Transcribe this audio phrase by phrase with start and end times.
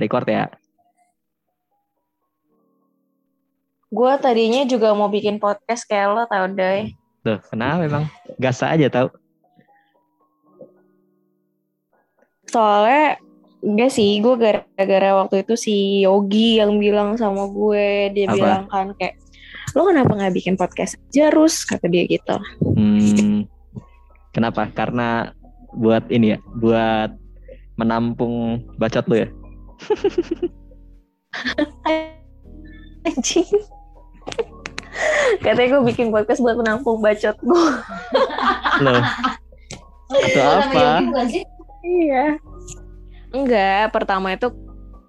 [0.00, 0.48] Record ya.
[3.92, 6.88] Gue tadinya juga mau bikin podcast kayak lo tau deh.
[7.20, 8.04] Tuh, kenapa memang?
[8.40, 9.12] Gas aja tau.
[12.48, 13.20] Soalnya
[13.60, 18.36] enggak sih, gue gara-gara waktu itu si Yogi yang bilang sama gue, dia Apa?
[18.36, 19.20] bilang kan kayak
[19.72, 22.36] lo kenapa nggak bikin podcast aja Rus kata dia gitu.
[22.76, 23.44] Hmm,
[24.32, 24.68] kenapa?
[24.72, 25.32] Karena
[25.72, 27.12] buat ini ya, buat
[27.76, 29.28] menampung bacot lu ya.
[33.02, 33.48] Anjing.
[35.42, 37.66] Katanya gue bikin podcast buat menampung bacot gue.
[38.84, 39.02] Loh.
[40.12, 41.00] Atau apa?
[41.82, 42.36] Iya.
[43.32, 44.52] Enggak, pertama itu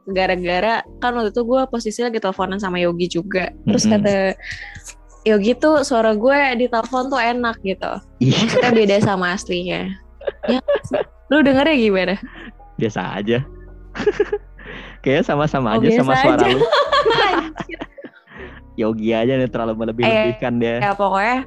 [0.08, 3.52] gara-gara kan waktu itu gue posisi lagi teleponan sama Yogi juga.
[3.68, 4.00] Terus Mm-mm.
[4.00, 4.16] kata
[5.24, 7.94] Yogi tuh suara gue di telepon tuh enak gitu.
[8.24, 9.92] Ih, Maksudnya beda sama aslinya.
[10.48, 10.60] Ya,
[11.28, 12.16] lu dengernya gimana?
[12.80, 13.44] biasa aja.
[15.04, 16.48] Kayaknya sama-sama Oh, aja sama biasa suara aja.
[16.50, 16.60] lu.
[18.76, 20.82] Yogi aja nih terlalu melebih-lebihkan dia.
[20.82, 21.46] Ya pokoknya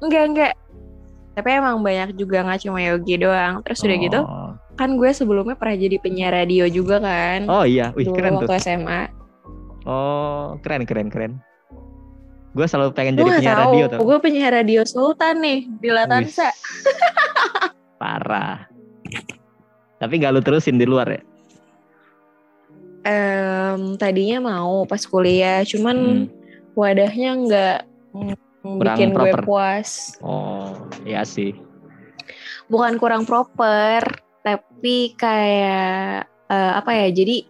[0.00, 0.52] enggak enggak.
[1.34, 3.60] Tapi emang banyak juga nggak cuma Yogi doang.
[3.62, 4.50] Terus udah gitu, Oh.
[4.74, 7.44] kan gue sebelumnya pernah jadi penyiar radio juga kan.
[7.46, 8.40] Oh iya, wih dulu keren tuh.
[8.40, 9.00] waktu SMA.
[9.84, 11.32] Oh, keren keren keren.
[12.50, 13.98] Gue selalu pengen jadi penyiar tahu, radio tuh.
[14.00, 16.48] gue penyiar radio Sultan nih di Latansa.
[18.00, 18.64] Parah.
[19.98, 21.20] Tapi nggak lu terusin di luar ya?
[23.08, 26.76] Em, tadinya mau pas kuliah, cuman Hmm.
[26.76, 27.78] wadahnya nggak
[28.84, 29.40] bikin gue proper.
[29.48, 30.20] puas.
[30.20, 30.76] Oh,
[31.08, 31.56] iya sih.
[32.68, 34.04] Bukan kurang proper,
[34.44, 37.08] tapi kayak eh, apa ya?
[37.08, 37.48] Jadi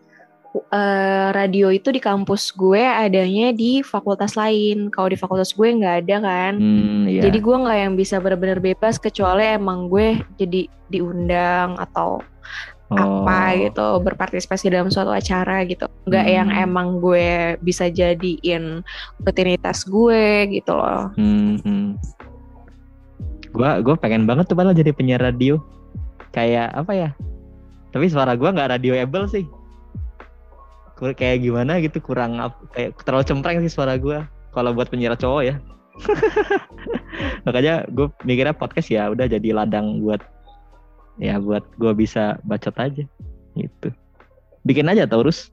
[0.71, 4.95] eh, radio itu di kampus gue adanya di fakultas lain.
[4.95, 6.53] Kalau di fakultas gue nggak ada kan.
[6.55, 7.27] Hmm, iya.
[7.27, 12.23] Jadi gue nggak yang bisa benar-benar bebas kecuali emang gue jadi diundang atau
[12.89, 13.53] apa Oh.
[13.61, 16.35] gitu berpartisipasi dalam suatu acara gitu nggak Hmm.
[16.35, 17.29] yang emang gue
[17.61, 18.81] bisa jadiin
[19.21, 21.89] rutinitas gue gitu loh Hmm, hmm.
[23.49, 25.57] Gua gua pengen banget tuh malah jadi penyiar radio.
[26.31, 27.11] Kayak apa ya?
[27.91, 29.49] Tapi suara gua nggak radioable sih.
[30.95, 32.37] Kur- Kayak gimana gitu kurang
[32.77, 34.29] kayak terlalu cempreng sih suara gua.
[34.53, 35.57] Kalau buat penyiar cowok ya.
[37.49, 40.21] Makanya gue mikirnya podcast ya udah jadi ladang buat
[41.19, 43.05] ya buat gua bisa bacot aja
[43.53, 43.89] gitu.
[44.63, 45.51] Bikin aja Taurus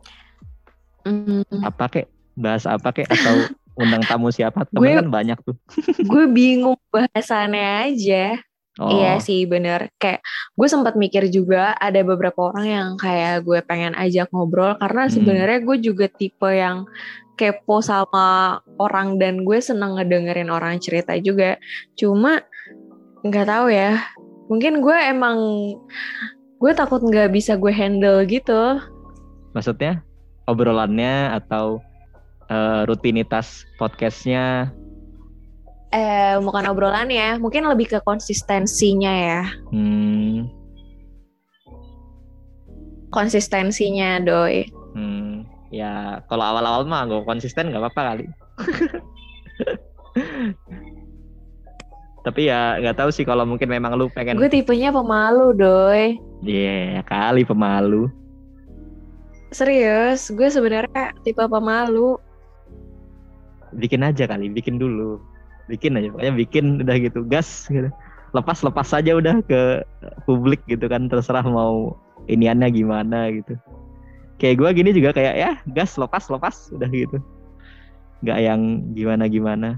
[1.02, 2.08] Hmm, apa kek?
[2.34, 3.06] Bahas apa kek?
[3.06, 3.46] Atau
[3.82, 4.66] undang tamu siapa?
[4.66, 5.54] Temen Gue- kan banyak tuh.
[6.10, 8.42] gue bingung bahasannya aja.
[8.76, 8.90] Oh.
[8.92, 9.88] iya sih bener.
[9.96, 10.20] Kayak
[10.52, 15.14] gue sempat mikir juga ada beberapa orang yang kayak gue pengen ajak ngobrol karena Hmm.
[15.14, 16.84] sebenarnya gue juga tipe yang
[17.36, 21.56] kepo sama orang dan gue seneng ngedengerin orang cerita juga.
[21.94, 22.42] Cuma
[23.22, 24.02] nggak tahu ya
[24.46, 25.38] mungkin gue emang
[26.62, 28.80] gue takut nggak bisa gue handle gitu
[29.56, 30.04] Maksudnya
[30.46, 31.82] obrolannya atau
[32.48, 34.72] eh, rutinitas podcastnya?
[35.90, 39.42] eh bukan obrolan ya mungkin lebih ke konsistensinya ya
[39.72, 40.52] Hmm,
[43.10, 48.26] konsistensinya doi hmm, ya kalau awal-awal mah gue konsisten nggak apa-apa kali.
[52.26, 54.42] Tapi ya nggak tahu sih kalau mungkin memang lu pengen.
[54.42, 58.10] gue tipenya pemalu doi Iya kali pemalu.
[59.54, 62.20] serius gue sebenarnya tipe pemalu
[63.76, 65.20] Bikin aja kali, bikin dulu.
[65.68, 67.92] Bikin aja, pokoknya bikin udah gitu, gas gitu.
[68.32, 69.84] Lepas lepas aja udah ke
[70.24, 71.96] publik gitu kan, terserah mau
[72.32, 73.60] iniannya gimana gitu.
[74.40, 77.18] Kayak gua gini juga kayak ya gas lepas lepas udah gitu.
[78.24, 78.62] Nggak yang
[78.96, 79.70] gimana gimana.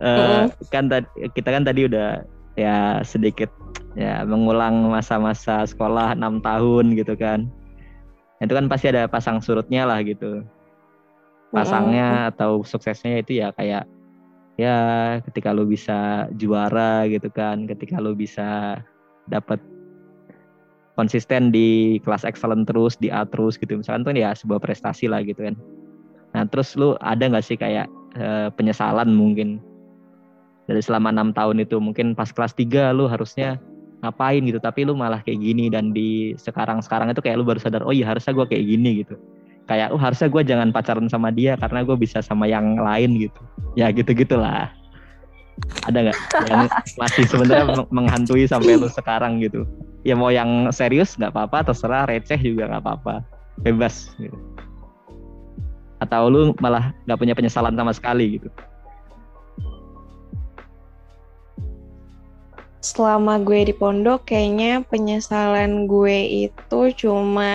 [0.00, 2.20] Eh kan tadi kita kan tadi udah
[2.56, 3.48] ya sedikit
[3.96, 7.48] ya mengulang masa-masa sekolah enam tahun gitu kan.
[8.44, 10.44] Itu kan pasti ada pasang surutnya lah gitu.
[11.48, 13.88] Pasangnya atau suksesnya itu ya kayak
[14.60, 14.76] ya
[15.24, 18.80] ketika lu bisa juara gitu kan ketika lu bisa
[19.28, 19.60] dapat
[20.96, 23.80] konsisten di kelas excellent terus di A terus gitu.
[23.80, 25.56] Misalkan tuh ya sebuah prestasi lah gitu kan.
[26.36, 27.88] Nah terus lu ada nggak sih kayak
[28.20, 29.64] eh, penyesalan mungkin
[30.66, 33.56] dari selama enam tahun itu mungkin pas kelas 3 lu harusnya
[34.02, 34.58] ngapain gitu.
[34.58, 37.94] Tapi lu malah kayak gini dan di sekarang sekarang itu kayak lu baru sadar oh
[37.94, 39.14] iya harusnya gua kayak gini gitu.
[39.66, 43.42] Kayak oh harusnya gue jangan pacaran sama dia karena gue bisa sama yang lain gitu.
[43.74, 44.70] Ya gitu gitulah
[45.88, 46.70] ada nggak yang
[47.00, 49.66] masih sebenarnya meng- menghantui sampai lu sekarang gitu?
[50.06, 53.26] Ya mau yang serius nggak apa-apa terserah receh juga nggak apa-apa.
[53.58, 54.38] Bebas gitu.
[55.98, 58.46] Atau lu malah nggak punya penyesalan sama sekali gitu
[62.86, 67.54] selama gue di pondok kayaknya penyesalan gue itu cuma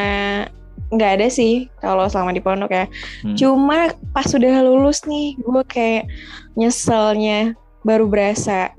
[0.91, 2.85] nggak ada sih kalau selama di pondok ya.
[3.23, 3.35] Hmm.
[3.39, 6.11] Cuma pas sudah lulus nih gue kayak
[6.59, 7.55] nyeselnya
[7.87, 8.75] baru berasa.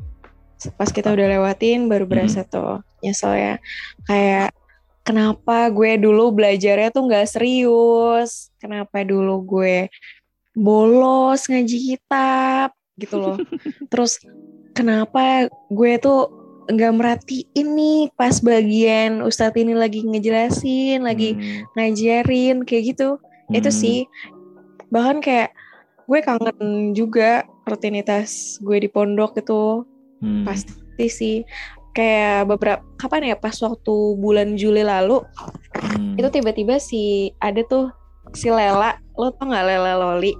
[0.76, 2.50] Pas kita udah lewatin baru berasa hmm.
[2.52, 3.58] tuh nyeselnya
[4.06, 4.54] kayak
[5.02, 9.90] kenapa gue dulu belajarnya tuh nggak serius, kenapa dulu gue
[10.52, 13.36] bolos ngaji kitab gitu loh.
[13.90, 14.20] Terus
[14.76, 21.74] kenapa gue tuh nggak merhatiin nih pas bagian ustadz ini lagi ngejelasin, lagi hmm.
[21.74, 23.18] ngajarin kayak gitu.
[23.18, 23.58] Hmm.
[23.58, 24.06] Itu sih.
[24.94, 25.50] Bahkan kayak
[26.06, 29.82] gue kangen juga rutinitas gue di pondok itu.
[30.22, 30.46] Hmm.
[30.46, 31.36] Pasti sih.
[31.92, 35.20] Kayak beberapa kapan ya pas waktu bulan Juli lalu
[35.76, 36.16] hmm.
[36.16, 37.92] itu tiba-tiba si ada tuh
[38.32, 40.32] si Lela, lo tau nggak Lela Loli?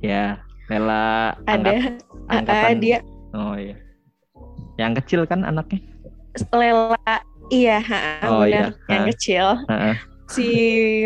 [0.00, 0.40] Ya,
[0.72, 2.00] Lela ada,
[2.32, 2.98] angkat, uh, dia.
[3.36, 3.83] Oh iya
[4.80, 5.80] yang kecil kan anaknya?
[6.50, 6.98] Lela,
[7.54, 7.78] iya,
[8.26, 8.90] oh, benar, iya.
[8.90, 9.46] yang kecil.
[9.70, 9.94] Uh-uh.
[10.26, 10.48] Si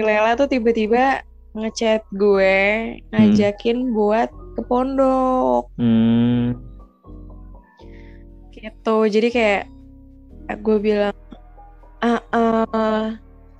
[0.00, 1.20] Lela tuh tiba-tiba
[1.52, 2.56] ngechat gue,
[3.12, 3.92] ngajakin hmm.
[3.92, 5.68] buat ke pondok.
[5.76, 6.56] Hmm.
[8.54, 9.64] Gitu, jadi kayak
[10.64, 11.16] gue bilang,
[12.00, 13.04] ah, uh,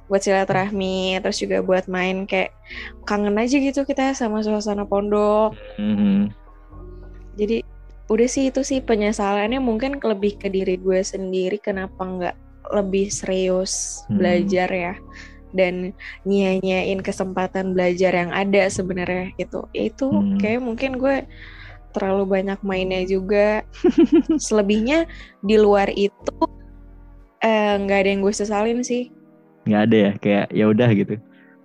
[0.09, 2.57] buat silaturahmi, terus juga buat main kayak
[3.05, 5.53] kangen aja gitu kita sama suasana pondok.
[5.77, 6.33] Hmm.
[7.37, 7.61] Jadi
[8.09, 9.61] udah sih itu sih penyesalannya.
[9.61, 12.37] Mungkin lebih ke diri gue sendiri kenapa nggak
[12.73, 14.17] lebih serius hmm.
[14.17, 14.95] belajar ya?
[15.49, 15.97] Dan
[16.29, 19.65] nyanyain kesempatan belajar yang ada sebenarnya gitu.
[19.73, 20.41] Itu hmm.
[20.41, 21.25] kayak mungkin gue
[21.97, 23.65] terlalu banyak mainnya juga.
[24.49, 25.09] Selebihnya
[25.45, 26.37] di luar itu
[27.45, 29.13] eh, nggak uh, ada yang gue sesalin sih.
[29.69, 30.13] Nggak ada ya?
[30.21, 31.15] Kayak ya udah gitu.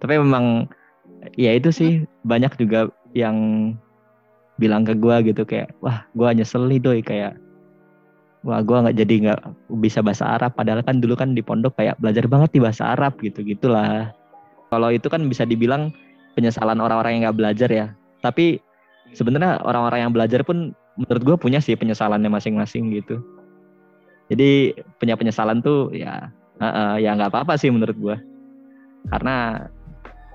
[0.03, 0.67] Tapi memang
[1.39, 1.91] ya itu sih
[2.27, 3.37] banyak juga yang
[4.61, 7.33] bilang ke gue gitu kayak wah gue nyesel nih doi kayak
[8.43, 9.41] wah gue nggak jadi nggak
[9.81, 10.53] bisa bahasa Arab.
[10.53, 14.11] Padahal kan dulu kan di pondok kayak belajar banget di bahasa Arab gitu gitulah.
[14.69, 15.95] Kalau itu kan bisa dibilang
[16.35, 17.87] penyesalan orang-orang yang nggak belajar ya.
[18.19, 18.59] Tapi
[19.15, 23.23] sebenarnya orang-orang yang belajar pun menurut gue punya sih penyesalannya masing-masing gitu.
[24.27, 26.29] Jadi punya penyesalan tuh ya
[26.59, 28.15] uh, uh, ya nggak apa-apa sih menurut gue
[29.11, 29.67] karena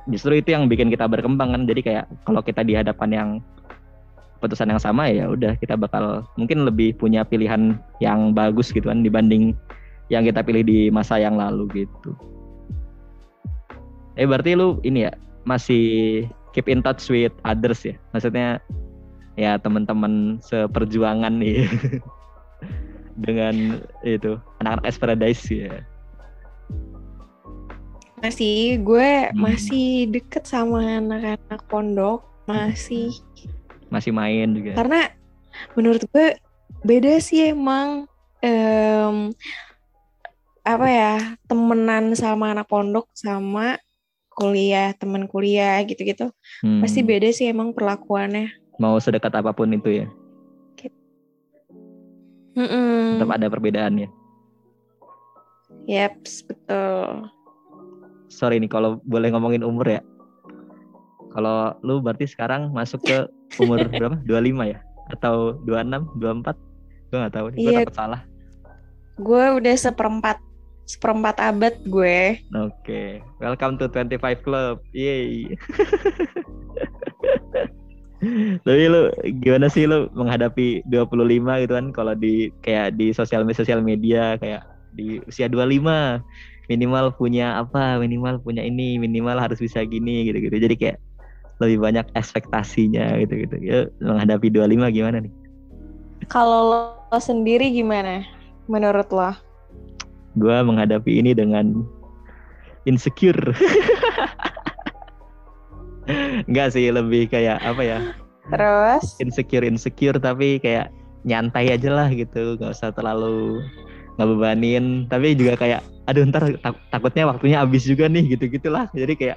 [0.09, 1.62] justru itu yang bikin kita berkembang kan.
[1.69, 3.29] Jadi kayak kalau kita di hadapan yang
[4.38, 9.02] keputusan yang sama ya udah kita bakal mungkin lebih punya pilihan yang bagus gitu kan
[9.02, 9.52] dibanding
[10.08, 12.14] yang kita pilih di masa yang lalu gitu.
[14.14, 15.12] Eh berarti lu ini ya
[15.44, 16.25] masih
[16.55, 17.94] keep in touch with others ya?
[18.14, 18.62] Maksudnya
[19.38, 21.67] ya teman-teman seperjuangan nih
[23.26, 25.82] dengan itu anak-anak S Paradise ya.
[28.19, 29.38] Masih, gue hmm.
[29.38, 33.14] masih deket sama anak-anak pondok, masih
[33.88, 35.12] masih main juga karena
[35.75, 36.37] menurut gue
[36.85, 38.06] beda sih emang
[38.44, 39.32] um,
[40.62, 41.14] apa ya
[41.49, 43.81] temenan sama anak pondok sama
[44.32, 46.31] kuliah teman kuliah gitu-gitu
[46.62, 46.85] hmm.
[46.85, 50.06] pasti beda sih emang perlakuannya mau sedekat apa pun itu ya
[52.55, 53.00] mm -mm.
[53.19, 54.08] tetap ada perbedaan ya
[55.88, 56.14] Yep,
[56.52, 57.32] betul.
[58.29, 60.05] Sorry nih kalau boleh ngomongin umur ya.
[61.32, 63.25] Kalau lu berarti sekarang masuk ke
[63.56, 64.16] umur berapa?
[64.28, 64.78] 25 ya?
[65.08, 66.56] Atau 26, 24?
[67.08, 67.78] Gue gak tahu nih, gue iya.
[67.80, 68.20] takut salah.
[69.16, 70.38] Gue udah seperempat
[70.88, 72.40] seperempat abad gue.
[72.52, 73.08] Oke, okay.
[73.40, 74.80] welcome to 25 Club.
[74.92, 75.52] Yeay.
[78.67, 79.12] Tapi lu
[79.44, 84.34] gimana sih lu menghadapi 25 gitu kan kalau di kayak di sosial media sosial media
[84.43, 86.19] kayak di usia 25
[86.69, 90.56] minimal punya apa, minimal punya ini, minimal harus bisa gini gitu-gitu.
[90.60, 90.96] Jadi kayak
[91.58, 93.56] lebih banyak ekspektasinya gitu gitu.
[93.58, 95.32] Ya menghadapi 25 gimana nih?
[96.31, 98.22] Kalau lo sendiri gimana
[98.70, 99.34] menurut lo?
[100.38, 101.82] Gue menghadapi ini dengan
[102.86, 103.38] insecure.
[106.48, 107.98] Enggak sih lebih kayak apa ya?
[108.48, 109.19] Terus?
[109.20, 110.88] Insecure insecure tapi kayak
[111.27, 112.56] nyantai aja lah gitu.
[112.56, 113.60] Nggak usah terlalu
[114.17, 115.10] ngebebanin.
[115.10, 119.36] Tapi juga kayak aduh ntar tak takutnya waktunya habis juga nih gitu gitulah jadi kayak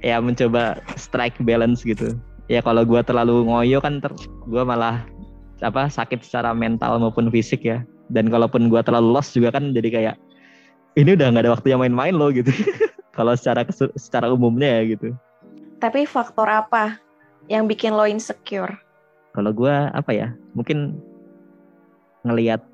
[0.00, 2.16] ya mencoba strike balance gitu.
[2.50, 4.10] Ya kalau gue terlalu ngoyo kan ter
[4.48, 5.06] gue malah
[5.60, 7.84] apa sakit secara mental maupun fisik ya.
[8.10, 10.16] Dan kalaupun gue terlalu lost juga kan jadi kayak
[10.98, 12.50] ini udah nggak ada waktu yang main-main loh gitu.
[13.16, 13.62] Kalau secara
[13.94, 15.08] secara umumnya ya gitu.
[15.78, 16.98] Tapi faktor apa
[17.46, 18.74] yang bikin lo insecure?
[19.30, 20.98] Kalau gue apa ya mungkin
[22.26, 22.66] ngelihat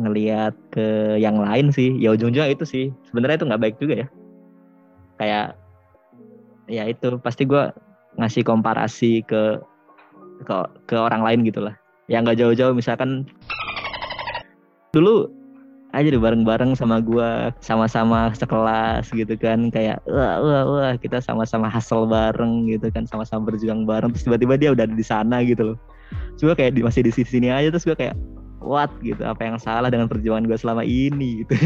[0.00, 1.92] ngelihat ke yang lain sih.
[2.00, 2.84] Ya ujung-ujungnya itu sih.
[3.12, 4.08] Sebenarnya itu nggak baik juga ya.
[5.20, 5.59] Kayak
[6.70, 7.74] ya itu pasti gue
[8.16, 9.58] ngasih komparasi ke
[10.46, 10.56] ke
[10.88, 11.74] ke orang lain gitulah
[12.08, 13.28] yang nggak jauh-jauh misalkan
[14.90, 15.30] dulu
[15.90, 21.66] aja deh bareng-bareng sama gua sama-sama sekelas gitu kan kayak wah wah wah kita sama-sama
[21.66, 25.74] hustle bareng gitu kan sama-sama berjuang bareng terus tiba-tiba dia udah ada di sana gitu
[25.74, 25.78] loh.
[26.38, 28.14] Coba kayak di, masih di sini aja terus gua kayak
[28.62, 28.90] what?
[29.02, 31.42] gitu apa yang salah dengan perjuangan gua selama ini?
[31.42, 31.58] gitu.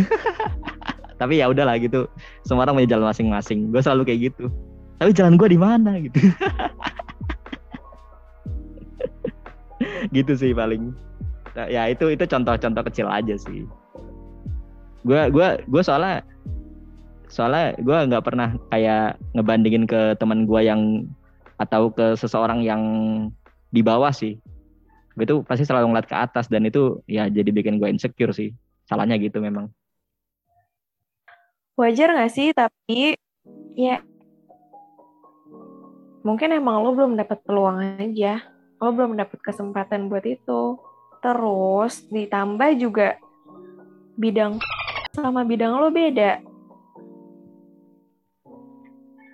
[1.21, 2.09] Tapi ya udahlah gitu
[2.49, 3.71] semua orang punya jalan masing-masing.
[3.71, 4.51] Gue selalu kayak gitu
[4.99, 6.19] tapi jalan gua di mana gitu.
[10.15, 10.95] Gitu sih paling.
[11.55, 13.67] Ya itu itu contoh-contoh kecil aja sih.
[15.05, 16.25] Gue gua gue soalnya
[17.29, 21.11] soalnya gue nggak pernah kayak ngebandingin ke teman gue yang
[21.59, 22.83] atau ke seseorang yang
[23.75, 24.39] di bawah sih.
[25.19, 28.55] Gue tuh pasti selalu ngeliat ke atas dan itu ya jadi bikin gue insecure sih.
[28.87, 29.71] Salahnya gitu memang.
[31.75, 32.55] Wajar gak sih?
[32.55, 33.19] Tapi
[33.75, 33.99] ya
[36.25, 38.41] mungkin emang lo belum dapat peluang aja
[38.81, 40.81] lo belum dapat kesempatan buat itu
[41.21, 43.17] terus ditambah juga
[44.19, 44.59] bidang
[45.15, 46.43] sama bidang lo beda.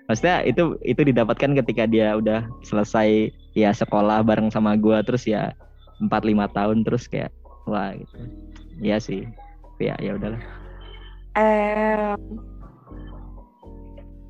[0.05, 5.55] Maksudnya itu itu didapatkan ketika dia udah selesai ya sekolah bareng sama gua terus ya
[6.03, 7.31] empat lima tahun terus kayak
[7.65, 8.15] wah gitu.
[8.83, 9.21] Iya sih.
[9.79, 10.41] Ya ya udahlah.
[11.31, 12.19] Um,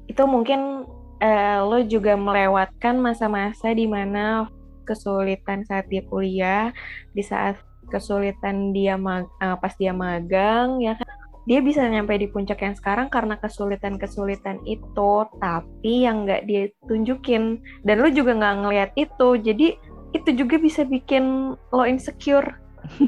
[0.07, 0.85] itu mungkin
[1.21, 4.49] uh, lo juga melewatkan masa-masa di mana
[4.83, 6.73] kesulitan saat dia kuliah,
[7.13, 7.61] di saat
[7.93, 11.07] kesulitan dia mag, uh, pas dia magang ya kan?
[11.49, 17.61] Dia bisa nyampe di puncak yang sekarang karena kesulitan-kesulitan itu tapi yang nggak dia tunjukin.
[17.81, 19.67] Dan lo juga nggak ngelihat itu jadi
[20.11, 22.45] itu juga bisa bikin lo insecure.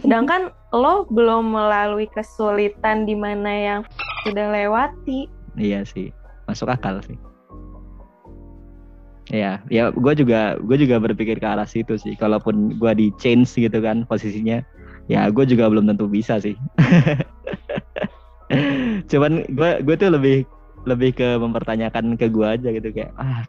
[0.02, 0.50] Sedangkan
[0.82, 3.82] lo belum melalui kesulitan di mana yang
[4.26, 5.30] sudah lewati.
[5.54, 6.10] Iya sih
[6.50, 7.16] masuk akal sih
[9.32, 12.16] Ya, ya gue juga gue juga berpikir ke arah situ sih.
[12.20, 14.60] Kalaupun gue di change gitu kan posisinya,
[15.08, 16.60] ya gue juga belum tentu bisa sih.
[19.12, 20.46] cuman gue gue tuh lebih
[20.84, 23.44] lebih ke mempertanyakan ke gue aja gitu kayak ah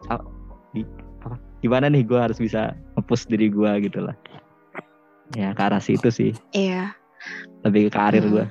[0.72, 0.86] di,
[1.22, 4.16] apa, gimana nih gue harus bisa ngepush diri gue gitu lah
[5.34, 6.94] ya ke arah situ sih iya
[7.66, 8.32] lebih ke karir hmm.
[8.32, 8.46] gue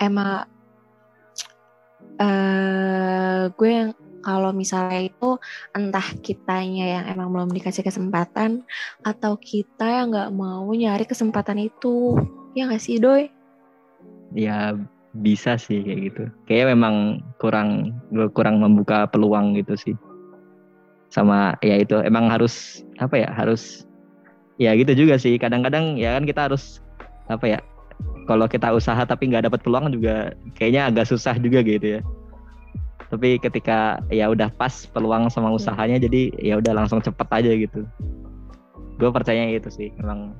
[0.00, 0.46] emang
[2.22, 3.90] uh, gue yang
[4.28, 5.40] kalau misalnya itu
[5.72, 8.60] entah kitanya yang emang belum dikasih kesempatan
[9.00, 12.12] atau kita yang nggak mau nyari kesempatan itu.
[12.52, 13.32] Ya nggak sih doi?
[14.36, 14.76] Ya
[15.16, 16.22] bisa sih kayak gitu.
[16.44, 17.96] Kayak memang kurang
[18.36, 19.96] kurang membuka peluang gitu sih.
[21.08, 23.88] Sama ya itu emang harus apa ya harus
[24.60, 25.40] ya gitu juga sih.
[25.40, 26.84] Kadang-kadang ya kan kita harus
[27.32, 27.58] apa ya
[28.28, 32.00] kalau kita usaha tapi nggak dapat peluang juga kayaknya agak susah juga gitu ya
[33.08, 37.80] tapi ketika ya udah pas peluang sama usahanya jadi ya udah langsung cepet aja gitu.
[39.00, 40.36] Gue percaya itu sih emang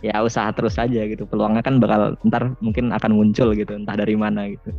[0.00, 1.28] ya usaha terus aja gitu.
[1.28, 4.72] Peluangnya kan bakal ntar mungkin akan muncul gitu entah dari mana gitu.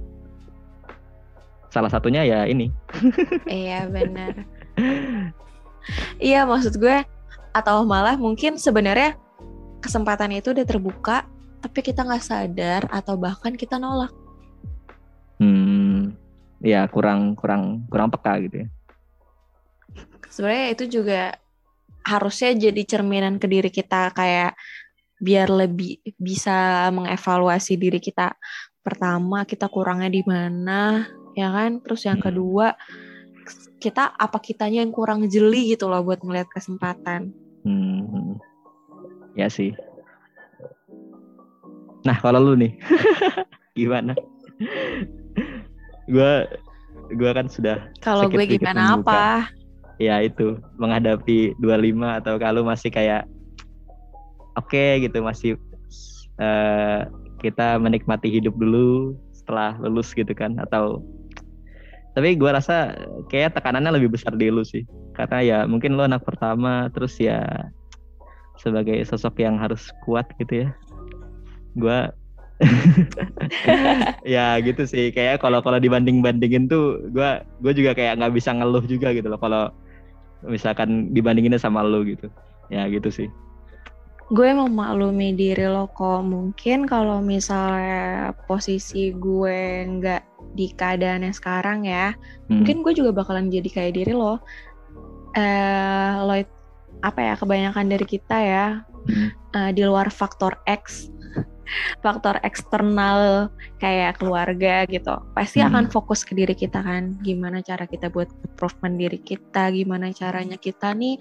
[1.70, 2.74] Salah satunya ya ini.
[3.46, 4.34] Iya benar.
[6.18, 7.06] Iya maksud gue
[7.54, 9.22] atau malah mungkin sebenarnya
[9.86, 11.30] kesempatan itu udah terbuka
[11.62, 14.10] tapi kita nggak sadar atau bahkan kita nolak.
[15.38, 16.27] Hmm
[16.62, 18.68] ya kurang kurang kurang peka gitu ya.
[20.28, 21.22] Sebenarnya itu juga
[22.06, 24.56] harusnya jadi cerminan ke diri kita kayak
[25.18, 28.38] biar lebih bisa mengevaluasi diri kita.
[28.86, 31.04] Pertama kita kurangnya di mana
[31.36, 31.82] ya kan?
[31.84, 32.28] Terus yang hmm.
[32.28, 32.68] kedua
[33.78, 37.34] kita apa kitanya yang kurang jeli gitu loh buat melihat kesempatan.
[37.68, 38.40] Hmm.
[39.38, 39.76] ya sih.
[42.08, 42.74] Nah kalau lu nih
[43.78, 44.16] gimana
[46.08, 46.32] gue
[47.14, 49.52] gue kan sudah kalau gue gimana apa?
[49.98, 50.58] Ya itu.
[50.78, 53.26] Menghadapi 25 atau kalau masih kayak
[54.58, 55.52] oke okay, gitu masih
[56.42, 57.06] uh,
[57.42, 61.06] kita menikmati hidup dulu setelah lulus gitu kan atau
[62.18, 62.98] tapi gue rasa
[63.30, 64.82] kayak tekanannya lebih besar di lu sih.
[65.14, 67.46] Karena ya mungkin lo anak pertama terus ya
[68.58, 70.70] sebagai sosok yang harus kuat gitu ya.
[71.78, 72.10] Gue
[74.38, 75.14] ya gitu sih.
[75.14, 79.30] Kayak kalau kalau dibanding bandingin tuh gue gue juga kayak nggak bisa ngeluh juga gitu
[79.30, 79.70] loh kalau
[80.46, 82.30] misalkan dibandinginnya sama lo gitu.
[82.74, 83.30] Ya gitu sih.
[84.28, 86.26] Gue memaklumi diri lo kok.
[86.26, 90.24] Mungkin kalau misalnya posisi gue nggak
[90.58, 92.16] di keadaan yang sekarang ya
[92.50, 92.64] hmm.
[92.64, 94.42] mungkin gue juga bakalan jadi kayak diri lo.
[95.38, 96.34] Eh lo
[97.06, 98.66] apa ya kebanyakan dari kita ya
[99.06, 99.30] hmm.
[99.54, 101.14] uh, di luar faktor X
[102.02, 105.68] faktor eksternal kayak keluarga gitu pasti hmm.
[105.72, 107.18] akan fokus ke diri kita kan.
[107.22, 111.20] Gimana cara kita buat improvement diri kita gimana caranya kita nih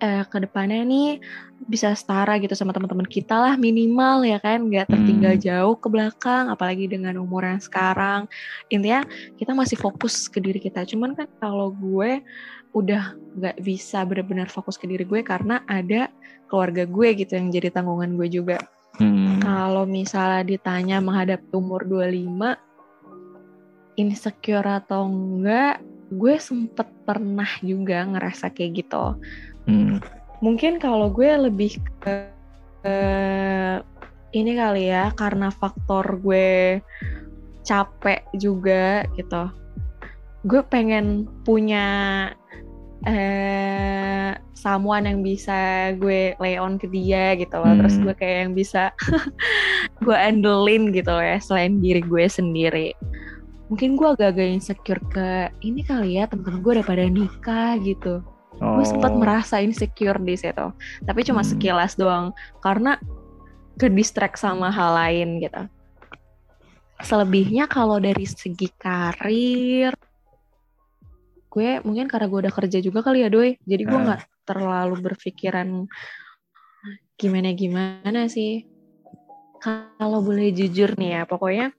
[0.00, 1.20] eh, ke depannya nih
[1.68, 4.64] bisa setara gitu sama teman-teman kita lah minimal ya kan.
[4.66, 5.44] Nggak tertinggal Hmm.
[5.44, 8.24] jauh ke belakang apalagi dengan umur yang sekarang.
[8.72, 9.04] Intinya
[9.36, 10.88] kita masih fokus ke diri kita.
[10.88, 12.24] Cuman kan kalau gue
[12.70, 16.06] udah nggak bisa benar-benar fokus ke diri gue karena ada
[16.46, 18.58] keluarga gue gitu yang jadi tanggungan gue juga
[19.40, 19.48] Hmm.
[19.48, 22.60] kalau misalnya ditanya menghadapi umur 25
[23.96, 25.80] insecure atau enggak
[26.12, 29.16] gue sempet pernah juga ngerasa kayak gitu
[29.68, 30.00] Hmm.
[30.40, 32.32] mungkin kalau gue lebih ke,
[32.80, 32.98] ke
[34.32, 36.80] ini kali ya karena faktor gue
[37.62, 39.52] capek juga gitu
[40.48, 41.86] gue pengen punya
[43.08, 45.56] eh someone yang bisa
[45.96, 48.04] gue lay on ke dia gitu loh terus Hmm.
[48.04, 48.92] gue kayak yang bisa
[50.04, 52.92] gue andelin gitu loh ya selain diri gue sendiri
[53.72, 58.20] mungkin gue agak-agak insecure ke ini kali ya temen-temen gue udah pada nikah gitu
[58.60, 59.20] gue sempat Oh.
[59.22, 60.68] merasa insecure di situ
[61.08, 61.50] tapi cuma Hmm.
[61.56, 63.00] sekilas doang karena
[63.80, 65.64] ke distract sama hal lain gitu
[67.00, 69.96] selebihnya kalau dari segi karir
[71.50, 75.90] gue mungkin karena gue udah kerja juga kali ya doi jadi gue nggak terlalu berpikiran
[77.18, 78.64] gimana gimana sih
[79.60, 81.74] kalau boleh jujur nih ya pokoknya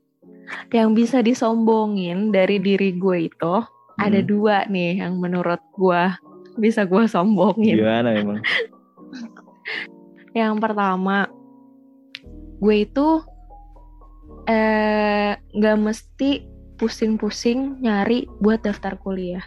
[0.69, 3.55] yang bisa disombongin dari diri gue itu
[3.97, 4.27] ada Hmm.
[4.27, 6.03] dua nih yang menurut gue
[6.59, 7.79] bisa gue sombongin.
[7.79, 8.39] Gimana emang?
[10.35, 11.27] Yang pertama,
[12.59, 13.07] gue itu
[14.49, 16.43] eh nggak mesti
[16.75, 19.43] pusing-pusing nyari buat daftar kuliah.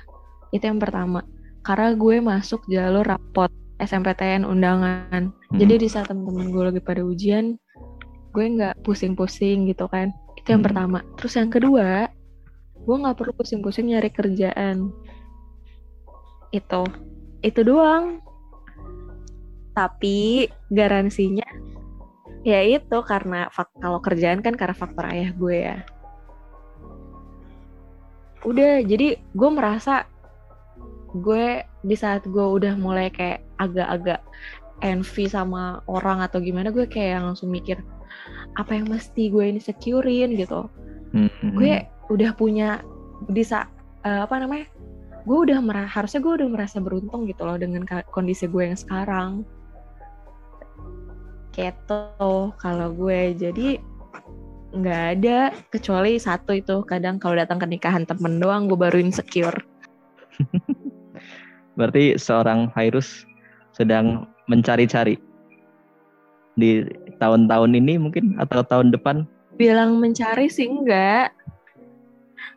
[0.55, 1.27] Itu yang pertama.
[1.67, 3.51] Karena gue masuk jalur rapot
[3.83, 5.35] SMPTN undangan.
[5.35, 5.59] Hmm.
[5.59, 7.59] Jadi di saat temen-temen gue lagi pada ujian,
[8.31, 10.15] gue nggak pusing-pusing gitu kan.
[10.39, 10.71] Itu yang Hmm.
[10.71, 10.99] pertama.
[11.19, 12.07] Terus yang kedua,
[12.87, 14.95] gue nggak perlu pusing-pusing nyari kerjaan.
[16.55, 16.87] Itu,
[17.43, 18.23] itu doang.
[19.75, 21.43] Tapi garansinya
[22.45, 23.49] ya itu karena
[23.81, 25.79] kalau kerjaan kan karena faktor ayah gue ya.
[28.45, 30.05] Udah, jadi gue merasa
[31.15, 34.21] gue di saat gue udah mulai kayak agak-agak
[34.83, 37.79] envy sama orang atau gimana gue kayak langsung mikir
[38.59, 40.35] apa yang mesti gue ini securein?
[40.35, 40.67] gitu.
[41.15, 41.55] Hmm.
[41.55, 42.83] gue udah punya
[43.31, 43.71] di saat
[44.03, 44.67] apa namanya
[45.25, 48.79] gue udah merasa harusnya gue udah merasa beruntung gitu loh dengan ka- kondisi gue yang
[48.79, 49.47] sekarang.
[51.55, 52.03] Gitu
[52.59, 53.33] kalau gue.
[53.39, 53.79] Jadi
[54.75, 59.63] nggak ada kecuali satu itu kadang kalau datang ke nikahan temen doang gue baru insecure
[61.75, 63.27] Berarti seorang virus
[63.75, 65.19] sedang mencari-cari
[66.55, 66.87] di
[67.19, 69.27] tahun-tahun ini mungkin atau tahun depan.
[69.55, 71.31] bilang mencari sih enggak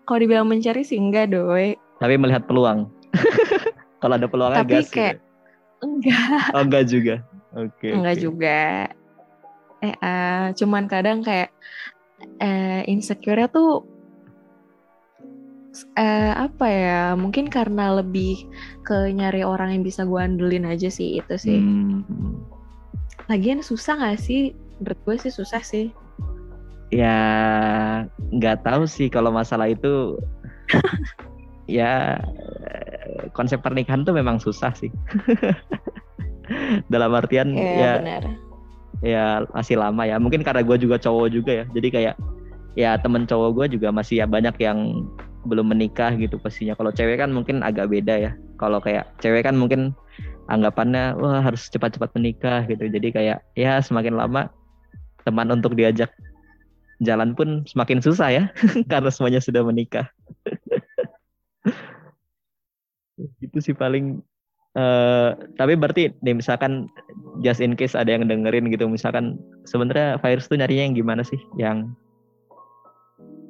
[0.06, 2.90] kalau dibilang mencari sih enggak doi Tapi melihat peluang.
[4.02, 4.90] Kalau ada peluangnya Tapi gas.
[4.90, 4.98] gitu.
[4.98, 5.22] kayak-
[5.82, 7.16] enggak Oh enggak juga.
[7.54, 7.90] Oke.
[7.90, 8.22] Enggak oke.
[8.22, 8.60] juga.
[9.78, 11.50] Eh, eh, cuman kadang kayak
[12.38, 13.86] eh, insecure tuh
[16.00, 17.04] eh, apa ya?
[17.14, 18.48] Mungkin karena lebih
[18.88, 21.60] ke nyari orang yang bisa gue andelin aja sih itu sih.
[21.60, 22.06] Hmm.
[23.28, 24.56] Lagian susah gak sih?
[24.80, 25.92] Menurut gue sih susah sih.
[26.88, 27.18] Ya
[28.32, 30.16] nggak tahu sih kalau masalah itu.
[31.68, 32.16] ya
[33.36, 34.90] konsep pernikahan tuh memang susah sih.
[36.94, 38.24] Dalam artian Iya ya benar.
[39.04, 42.16] ya masih lama ya mungkin karena gue juga cowok juga ya jadi kayak
[42.80, 45.04] ya temen cowok gue juga masih ya banyak yang
[45.48, 46.76] belum menikah gitu pastinya.
[46.76, 48.32] Kalau cewek kan mungkin agak beda ya.
[48.60, 49.96] Kalau kayak cewek kan mungkin
[50.52, 52.92] anggapannya wah harus cepat-cepat menikah gitu.
[52.92, 54.52] Jadi kayak ya semakin lama
[55.24, 56.12] teman untuk diajak
[57.04, 58.44] jalan pun semakin susah ya
[58.92, 60.10] karena semuanya sudah menikah.
[63.44, 64.22] Itu sih paling
[64.78, 66.86] eh tapi berarti nih misalkan
[67.42, 71.40] just in case ada yang dengerin gitu misalkan sebenarnya virus tuh nyarinya yang gimana sih?
[71.58, 71.90] Yang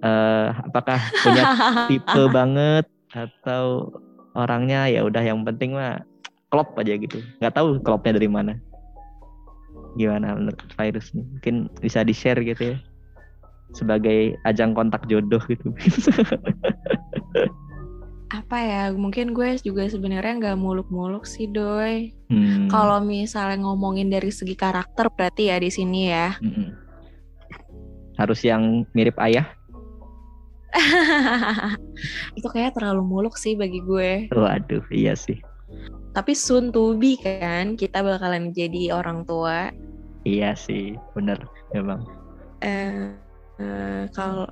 [0.08, 1.44] eh apakah punya
[1.92, 3.92] tipe banget atau
[4.40, 6.00] orangnya ya udah yang penting mah
[6.48, 8.56] klop aja gitu nggak tahu klopnya dari mana
[10.00, 12.78] gimana menurut virus nih mungkin bisa di share gitu ya
[13.76, 15.76] sebagai ajang kontak jodoh gitu
[18.28, 18.84] Apa ya?
[18.92, 22.12] Mungkin gue juga sebenarnya nggak muluk-muluk sih, doi.
[22.28, 26.36] Hmm, Kalau misalnya ngomongin dari segi karakter berarti ya di sini ya.
[26.44, 26.76] mm-mm.
[28.18, 29.46] harus yang mirip ayah
[32.38, 34.28] itu kayak terlalu muluk sih bagi gue.
[34.32, 35.40] waduh iya sih
[36.12, 39.70] Tapi soon to be kan kita bakalan jadi orang tua.
[40.24, 41.38] iya sih bener
[41.72, 42.02] memang
[42.60, 43.14] Eh,
[43.62, 44.50] eh, kalau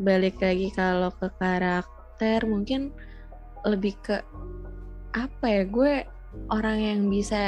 [0.00, 2.88] balik lagi kalau ke karakter mungkin
[3.68, 4.24] lebih ke
[5.12, 5.92] apa ya gue
[6.48, 7.42] orang yang bisa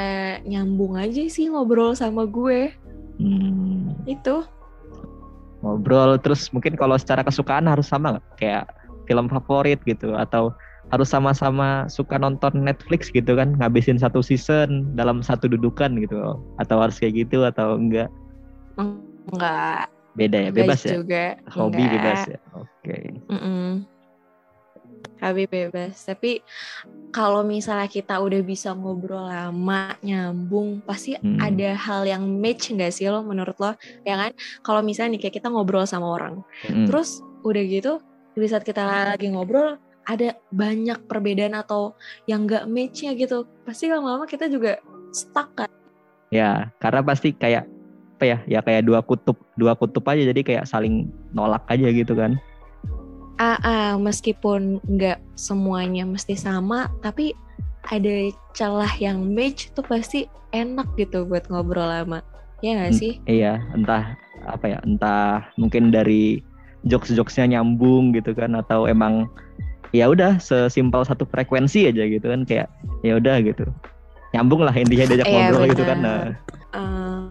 [0.45, 2.69] nyambung aja sih ngobrol sama gue.
[3.17, 4.45] Hmm, Itu.
[5.63, 8.27] Ngobrol terus mungkin kalau secara kesukaan harus sama nggak?
[8.39, 8.65] Kayak
[9.07, 10.55] film favorit gitu atau
[10.91, 16.77] harus sama-sama suka nonton Netflix gitu kan ngabisin satu season dalam satu dudukan gitu atau
[16.83, 18.13] harus kayak gitu atau enggak
[18.77, 19.89] Enggak.
[20.19, 21.39] beda ya bebas ya juga.
[21.49, 21.93] hobi Enggak.
[21.97, 22.97] bebas ya oke
[23.33, 23.69] Mm-mm.
[25.23, 25.95] Hobi bebas.
[26.03, 26.43] Tapi
[27.15, 31.39] kalau misalnya kita udah bisa ngobrol lama, nyambung, pasti Hmm.
[31.39, 33.79] ada hal yang match nggak sih lo menurut lo?
[34.03, 34.35] Ya kan?
[34.67, 36.91] Kalau misalnya nih kayak kita ngobrol sama orang, Mm.
[36.91, 38.03] terus udah gitu
[38.35, 41.95] di saat kita lagi ngobrol ada banyak perbedaan atau
[42.27, 43.47] yang nggak matchnya gitu.
[43.63, 44.83] Pasti lama-lama kita juga
[45.15, 45.71] stuck kan?
[46.33, 47.69] ya karena pasti kayak
[48.17, 52.17] apa ya ya kayak dua kutub dua kutub aja jadi kayak saling nolak aja gitu
[52.17, 52.41] kan
[53.43, 57.35] Ah, meskipun nggak semuanya mesti sama, tapi
[57.91, 62.23] ada celah yang match tuh pasti enak gitu buat ngobrol lama.
[62.63, 63.01] Ya nggak Hmm.
[63.03, 63.13] sih?
[63.27, 64.15] iya entah
[64.47, 66.39] apa ya entah mungkin dari
[66.85, 69.27] jokes-jokesnya nyambung gitu kan atau emang
[69.91, 72.71] ya udah sesimpel satu frekuensi aja gitu kan kayak
[73.03, 73.67] ya udah gitu
[74.31, 76.23] nyambung lah intinya diajak Iya, ngobrol gitu kan nah.
[76.73, 77.27] Eh,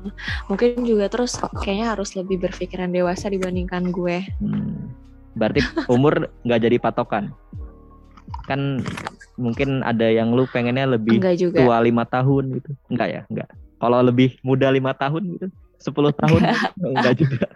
[0.48, 4.22] mungkin juga terus kayaknya harus lebih berpikiran dewasa dibandingkan gue.
[4.38, 5.01] hmm,
[5.38, 7.32] berarti umur nggak jadi patokan
[8.50, 8.84] kan
[9.40, 11.58] mungkin ada yang lu pengennya lebih Enggak juga.
[11.64, 15.48] tua lima tahun gitu enggak ya enggak kalau lebih muda lima tahun gitu
[15.82, 16.42] 10 tahun
[16.78, 17.48] enggak juga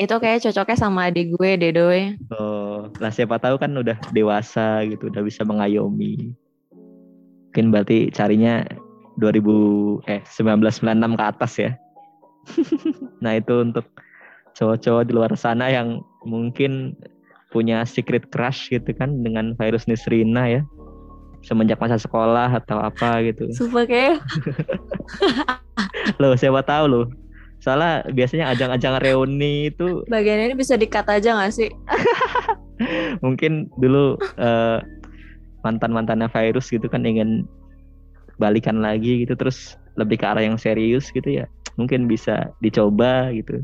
[0.00, 2.16] Itu kayak cocoknya sama adik gue deh doi.
[2.32, 6.32] Oh, lah siapa tahu kan udah dewasa gitu, udah bisa mengayomi.
[7.52, 8.64] Mungkin berarti carinya
[9.20, 11.70] 2000 eh 1996 ke atas ya.
[13.24, 13.92] nah, itu untuk
[14.60, 16.92] cowok-cowok di luar sana yang mungkin
[17.50, 20.62] punya secret crush gitu kan dengan virus Nisrina ya.
[21.40, 23.48] Semenjak masa sekolah atau apa gitu.
[23.56, 24.20] Sumpah kayak
[26.20, 27.06] Loh, siapa tahu loh.
[27.64, 31.72] Soalnya biasanya ajang-ajang reuni itu bagian ini bisa dikat aja gak sih?
[33.24, 34.80] mungkin dulu eh,
[35.64, 37.44] mantan-mantannya virus gitu kan ingin
[38.40, 41.46] balikan lagi gitu terus lebih ke arah yang serius gitu ya
[41.76, 43.60] mungkin bisa dicoba gitu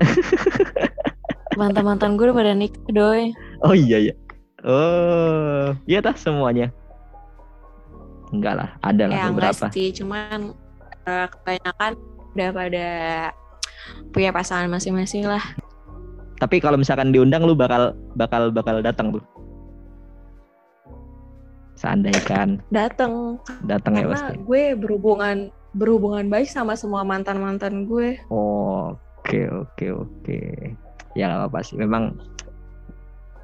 [1.60, 3.30] Mantan-mantan gue udah pada nikah doi.
[3.62, 4.14] oh iya ya
[4.66, 6.72] oh iya tah semuanya.
[8.34, 9.66] Enggak lah ada lah Ya beberapa.
[9.70, 10.50] sih, cuman
[11.06, 11.92] eh, kebanyakan
[12.34, 12.86] udah pada
[14.10, 15.42] punya pasangan masing-masing lah.
[16.34, 19.22] tapi kalau misalkan diundang lu bakal bakal bakal datang tuh
[21.78, 22.48] seandainya kan.
[22.74, 23.38] Dateng.
[23.68, 24.38] Datang ya karena pasti.
[24.42, 25.36] gue berhubungan
[25.74, 28.18] berhubungan baik sama semua mantan-mantan gue.
[28.32, 30.40] Oke oke oke.
[31.16, 31.76] Ya nggak apa-apa sih.
[31.80, 32.12] Memang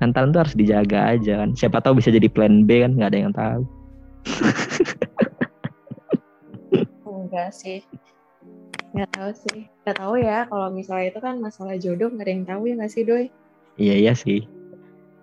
[0.01, 1.57] mental tuh harus dijaga aja kan.
[1.57, 3.63] Siapa tahu bisa jadi plan B kan nggak ada yang tahu.
[7.07, 7.81] Enggak sih.
[8.93, 9.61] Enggak tahu sih.
[9.85, 12.93] Enggak tahu ya kalau misalnya itu kan masalah jodoh nggak ada yang tahu ya nggak
[12.93, 13.31] sih doi?
[13.79, 14.43] Iya iya sih.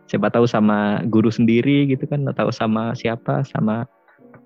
[0.07, 3.83] Siapa tahu sama guru sendiri gitu kan atau sama siapa sama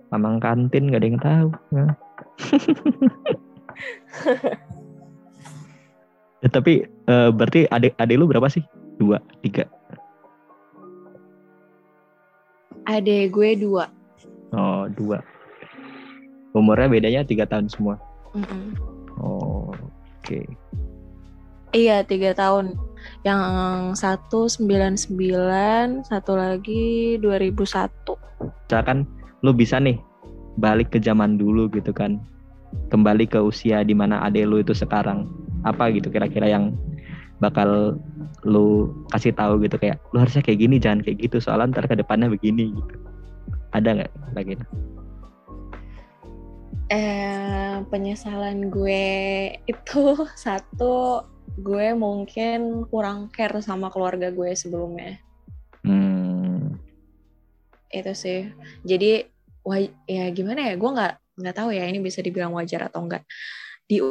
[0.10, 1.50] mamang kantin nggak ada yang tahu.
[1.71, 1.93] Nah.
[6.41, 8.65] Ya, tapi eh, berarti adik adik lu berapa sih?
[8.97, 9.65] Dua, tiga.
[12.89, 13.86] Adek gue dua.
[14.51, 15.21] Oh dua.
[16.51, 17.95] Umurnya bedanya tiga tahun semua.
[18.36, 18.75] Mm-mm.
[19.21, 19.71] Oh
[20.19, 20.39] oke.
[21.71, 22.75] Iya tiga tahun.
[23.23, 23.41] Yang
[23.97, 28.17] satu sembilan sembilan, satu lagi 2001.
[28.41, 29.06] misalkan
[29.45, 29.97] lu bisa nih
[30.58, 32.17] balik ke zaman dulu gitu kan
[32.89, 35.27] kembali ke usia di mana ade lu itu sekarang
[35.62, 36.74] apa gitu kira-kira yang
[37.41, 37.97] bakal
[38.45, 41.97] lu kasih tahu gitu kayak lu harusnya kayak gini jangan kayak gitu soalnya ntar ke
[41.97, 42.95] depannya begini gitu.
[43.74, 44.54] Ada nggak lagi
[46.91, 49.08] Eh, penyesalan gue
[49.63, 50.02] itu
[50.45, 51.24] satu
[51.58, 55.17] gue mungkin kurang care sama keluarga gue sebelumnya.
[55.82, 56.78] Hmm,
[57.89, 58.52] itu sih.
[58.84, 59.24] Jadi
[59.63, 63.24] wah ya gimana ya gue nggak nggak tahu ya ini bisa dibilang wajar atau enggak
[63.88, 64.04] di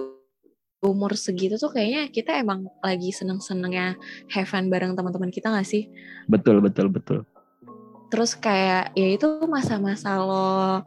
[0.80, 4.00] umur segitu tuh kayaknya kita emang lagi seneng-senengnya
[4.32, 5.84] have fun bareng teman-teman kita nggak sih?
[6.24, 7.28] Betul betul betul.
[8.08, 10.82] Terus kayak ya itu masa-masa lo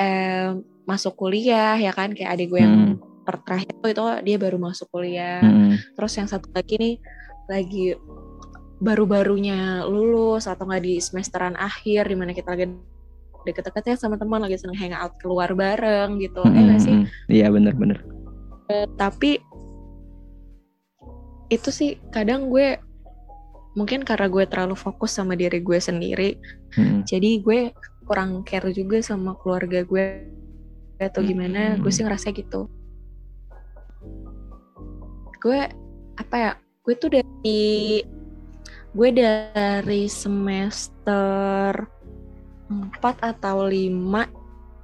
[0.00, 0.56] eh,
[0.88, 2.16] masuk kuliah ya kan?
[2.16, 2.96] Kayak adik gue yang Hmm.
[3.44, 5.44] terakhir tuh itu dia baru masuk kuliah.
[5.44, 6.94] Hmm, terus yang satu lagi nih
[7.46, 7.94] lagi
[8.80, 12.72] baru-barunya lulus atau nggak di semesteran akhir di mana kita lagi
[13.44, 16.40] deket-deketnya sama teman lagi seneng hangout keluar bareng gitu.
[16.40, 16.94] Hmm, ya nggak sih?
[16.96, 17.06] hmm.
[17.28, 18.19] iya bener-bener Eh,
[18.96, 19.38] tapi
[21.48, 22.78] itu sih kadang gue
[23.72, 26.38] mungkin karena gue terlalu fokus sama diri gue sendiri
[26.74, 27.02] Mm-mm.
[27.06, 27.60] jadi gue
[28.06, 30.26] kurang care juga sama keluarga gue
[30.98, 31.80] atau gimana Hmm.
[31.80, 32.68] gue sih ngerasa gitu
[35.40, 35.60] gue
[36.20, 36.52] apa ya
[36.84, 38.04] gue tuh dari
[38.90, 41.72] gue dari semester
[42.68, 44.28] 4 atau 5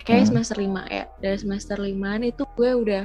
[0.01, 0.29] kayak Hmm.
[0.33, 3.05] semester 5 ya dari semester 5 itu gue udah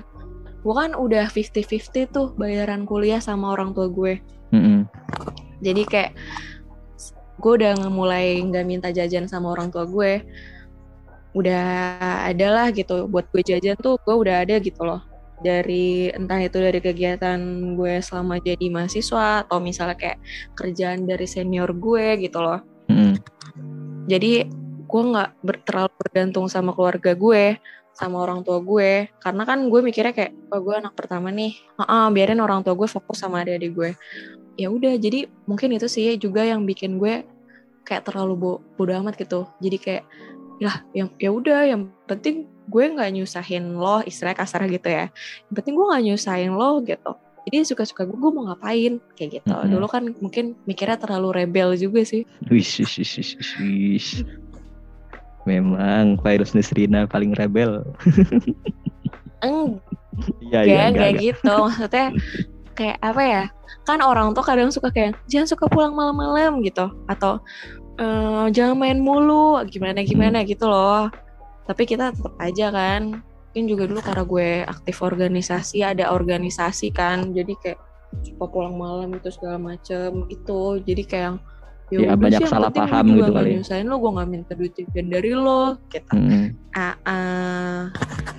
[0.62, 4.21] gue kan udah 50-50 tuh bayaran kuliah sama orang tua gue.
[4.52, 4.84] Mm-mm.
[5.63, 6.12] jadi kayak
[7.39, 10.21] gue udah mulai nggak minta jajan sama orang tua gue.
[11.32, 11.63] Udah
[12.28, 15.02] ada lah gitu buat gue jajan tuh gue udah ada gitu loh.
[15.41, 17.39] Dari entah itu dari kegiatan
[17.74, 20.19] gue selama jadi mahasiswa atau misalnya kayak
[20.54, 22.62] kerjaan dari senior gue gitu loh.
[22.91, 23.15] Mm-mm.
[24.12, 24.43] jadi
[24.91, 27.56] gue nggak ber- terlalu bergantung sama keluarga gue
[28.02, 29.06] sama orang tua gue.
[29.22, 31.54] Karena kan gue mikirnya kayak oh gue anak pertama nih.
[31.78, 33.92] Ah biarin orang tua gue fokus sama adik-adik gue.
[34.58, 37.22] Ya udah jadi mungkin itu sih juga yang bikin gue
[37.86, 39.46] kayak terlalu bo bodo amat gitu.
[39.62, 40.04] Jadi kayak
[40.62, 45.14] lah yang ya udah yang penting gue nggak nyusahin lo istilahnya kasar gitu ya.
[45.50, 47.14] Yang penting gue nggak nyusahin lo gitu.
[47.42, 49.02] Jadi suka-suka gue gue mau ngapain?
[49.18, 49.50] Kayak gitu.
[49.50, 49.70] Mm-mm.
[49.74, 52.22] dulu kan mungkin mikirnya terlalu rebel juga sih.
[55.50, 57.82] Memang virus Nisrina paling rebel.
[59.42, 59.82] Enggak,
[60.44, 61.56] Iya, iya, enggak enggak, gitu.
[61.66, 62.08] Maksudnya
[62.78, 63.44] kayak apa ya?
[63.88, 67.42] Kan orang tuh kadang suka kayak jangan suka pulang malam-malam gitu atau
[67.98, 71.10] eh, jangan main mulu gimana gimana gitu loh.
[71.66, 73.24] Tapi kita tetap aja kan.
[73.52, 77.36] Mungkin juga dulu karena gue aktif organisasi, ada organisasi kan.
[77.36, 77.80] Jadi kayak
[78.24, 80.80] suka pulang malam itu segala macem itu.
[80.84, 81.40] Jadi kayak
[81.92, 83.56] Ya, udah banyak sih, salah paham gitu nggak kali ya.
[83.60, 86.44] nyusahin lo, gue gak minta duit jajan dari lo gitu Mm-mm.
[86.72, 87.80] ah ah,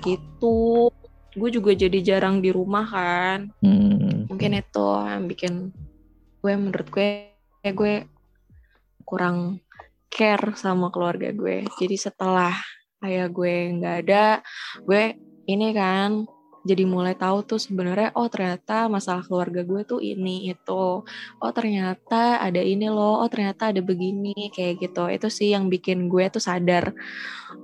[0.01, 0.89] gitu
[1.33, 4.25] gue juga jadi jarang di rumah kan Mm.
[4.25, 5.53] mungkin itu yang bikin
[6.41, 7.09] gue menurut gue
[7.61, 8.09] ya gue
[9.05, 9.61] kurang
[10.09, 12.57] care sama keluarga gue jadi setelah
[13.05, 14.41] ayah gue nggak ada
[14.81, 15.13] gue
[15.45, 16.25] ini kan
[16.63, 21.03] jadi mulai tahu tuh sebenarnya oh ternyata masalah keluarga gue tuh ini itu
[21.39, 26.07] oh ternyata ada ini loh oh ternyata ada begini kayak gitu itu sih yang bikin
[26.07, 26.95] gue tuh sadar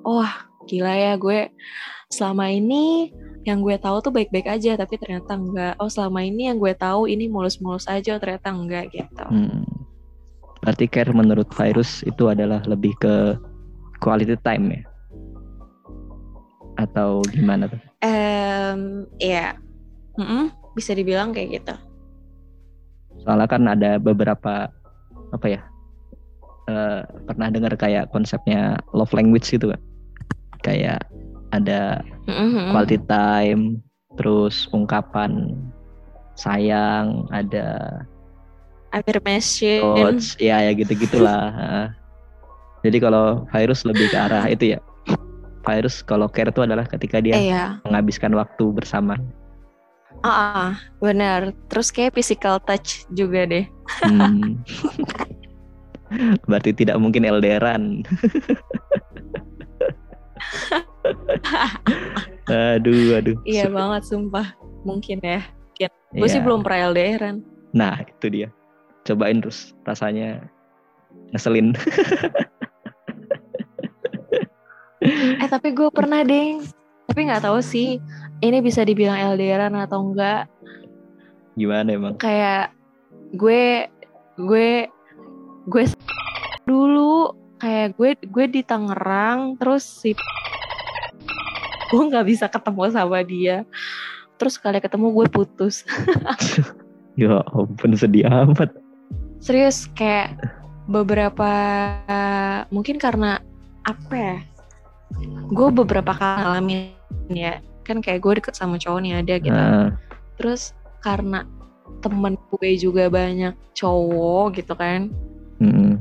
[0.03, 0.27] oh
[0.67, 1.49] gila ya gue
[2.12, 3.15] selama ini
[3.47, 7.07] yang gue tahu tuh baik-baik aja tapi ternyata enggak oh selama ini yang gue tahu
[7.07, 9.89] ini mulus-mulus aja oh, ternyata enggak gitu Mm.
[10.59, 13.39] Berarti care menurut virus itu adalah lebih ke
[14.03, 14.83] quality time ya?
[16.83, 17.88] Atau gimana tuh?
[17.99, 19.55] Em, ya
[20.15, 21.75] Mm-mm, bisa dibilang kayak gitu
[23.27, 24.71] Soalnya kan ada beberapa
[25.29, 25.62] apa ya?
[26.69, 29.81] eh, pernah dengar kayak konsepnya love language gitu kan?
[30.63, 31.01] Kayak
[31.49, 32.71] ada Mm-mm.
[32.71, 33.81] quality time,
[34.15, 35.57] terus ungkapan
[36.38, 37.99] sayang, ada
[38.95, 41.51] affirmation coach, ya ya gitu gitulah.
[42.85, 44.79] Jadi kalau virus lebih ke arah itu ya.
[45.69, 49.13] Virus kalau care itu adalah ketika dia eh ya menghabiskan waktu bersama.
[50.19, 53.65] ah ah, benar terus kayak physical touch juga deh
[54.01, 54.58] Hmm.
[56.49, 58.01] Berarti tidak mungkin LDRan.
[62.49, 63.38] aduh, aduh.
[63.45, 65.41] iya banget sumpah mungkin ya
[66.10, 66.45] gue sih Iya.
[66.45, 67.38] belum pernah LDRan
[67.69, 68.49] Nah, itu dia.
[69.05, 70.41] Cobain terus rasanya
[71.29, 71.77] ngeselin.
[75.03, 76.63] eh tapi gue pernah ding.
[77.09, 77.97] Tapi nggak tahu sih
[78.43, 80.47] ini bisa dibilang LDRan atau enggak.
[81.59, 82.15] Gimana emang?
[82.15, 82.71] kayak
[83.35, 83.88] gue
[84.39, 84.88] gue
[85.67, 85.83] gue
[86.63, 90.15] dulu kayak gue gue di Tangerang terus si
[91.91, 93.67] gue nggak bisa ketemu sama dia.
[94.39, 95.83] Terus kali ketemu gue putus.
[97.19, 98.71] Ya ampun sedih amat.
[99.43, 100.39] serius kayak
[100.88, 101.51] beberapa
[102.71, 103.43] mungkin karena
[103.83, 104.38] apa ya
[105.49, 106.79] gue beberapa kali ngalamin
[107.33, 109.55] ya kan kayak gue deket sama cowok nih ada gitu.
[109.55, 109.97] Nah,
[110.37, 111.45] terus karena
[112.05, 115.09] temen gue juga banyak cowok gitu kan
[115.57, 115.97] mm,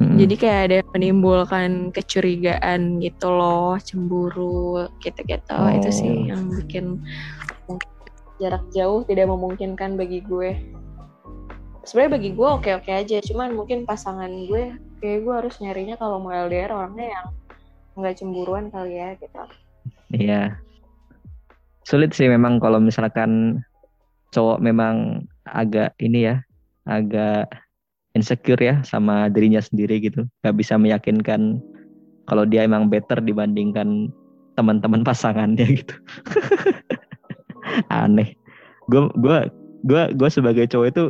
[0.00, 0.16] mm.
[0.16, 5.52] jadi kayak ada yang menimbulkan kecurigaan gitu loh cemburu gitu-gitu.
[5.52, 5.68] Oh.
[5.68, 7.04] itu sih yang bikin
[8.38, 10.54] jarak jauh tidak memungkinkan bagi gue.
[11.82, 16.22] Sebenarnya bagi gue oke oke aja cuman mungkin pasangan gue kayak gue harus nyarinya kalau
[16.22, 17.26] mau LDR orangnya yang
[17.98, 19.42] nggak cemburuan kali ya gitu
[20.12, 20.56] Iya.
[21.84, 23.60] Sulit sih memang kalau misalkan
[24.32, 26.36] cowok memang agak ini ya,
[26.84, 27.48] agak
[28.12, 30.24] insecure ya sama dirinya sendiri gitu.
[30.44, 31.60] Gak bisa meyakinkan
[32.28, 34.12] kalau dia emang better dibandingkan
[34.56, 35.96] teman-teman pasangannya gitu.
[37.92, 38.36] Aneh.
[38.88, 39.48] Gue gua
[39.84, 41.04] gua gua sebagai cowok itu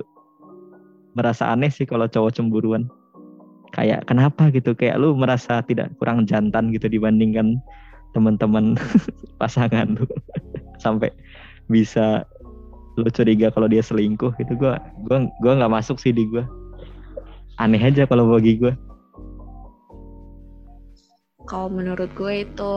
[1.14, 2.86] merasa aneh sih kalau cowok cemburuan
[3.72, 4.48] kayak kenapa?
[4.52, 4.72] gitu.
[4.72, 7.58] Kayak lu merasa tidak kurang jantan gitu dibandingkan
[8.12, 8.76] teman-teman
[9.40, 10.06] pasangan lu.
[10.84, 11.10] Sampai
[11.68, 12.24] bisa
[12.98, 16.42] lu curiga kalau dia selingkuh itu gua gua gua nggak masuk sih di gua.
[17.58, 18.74] Aneh aja kalau bagi gua.
[21.48, 22.74] Kalau menurut gue itu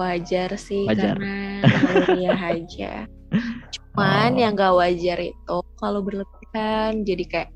[0.00, 1.12] wajar sih Wajar.
[1.12, 2.92] karena naluriah aja.
[3.68, 4.40] Cuman Oh.
[4.40, 7.04] yang gak wajar itu kalau berlebihan.
[7.04, 7.50] Jadi kayak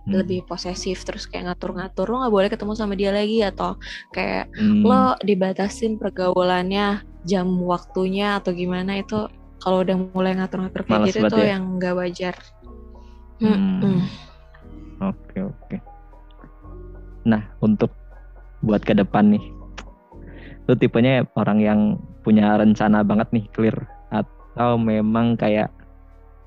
[0.00, 0.16] Hmm.
[0.16, 3.76] lebih posesif terus kayak ngatur-ngatur lo nggak boleh ketemu sama dia lagi atau
[4.16, 4.80] kayak Hmm.
[4.80, 9.28] lo dibatasin pergaulannya jam waktunya atau gimana itu
[9.60, 11.52] kalau udah mulai ngatur-ngatur kayak gitu itu ya?
[11.56, 12.34] yang nggak wajar
[13.40, 14.04] Hmm.
[15.00, 15.76] Oke oke.
[17.24, 17.88] Nah untuk
[18.60, 19.44] buat ke depan nih,
[20.68, 21.80] lu tipenya orang yang
[22.20, 23.76] punya rencana banget nih clear
[24.12, 25.72] atau memang kayak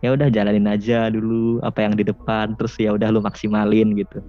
[0.04, 4.20] ya udah jalanin aja dulu apa yang di depan terus ya udah lu maksimalin gitu.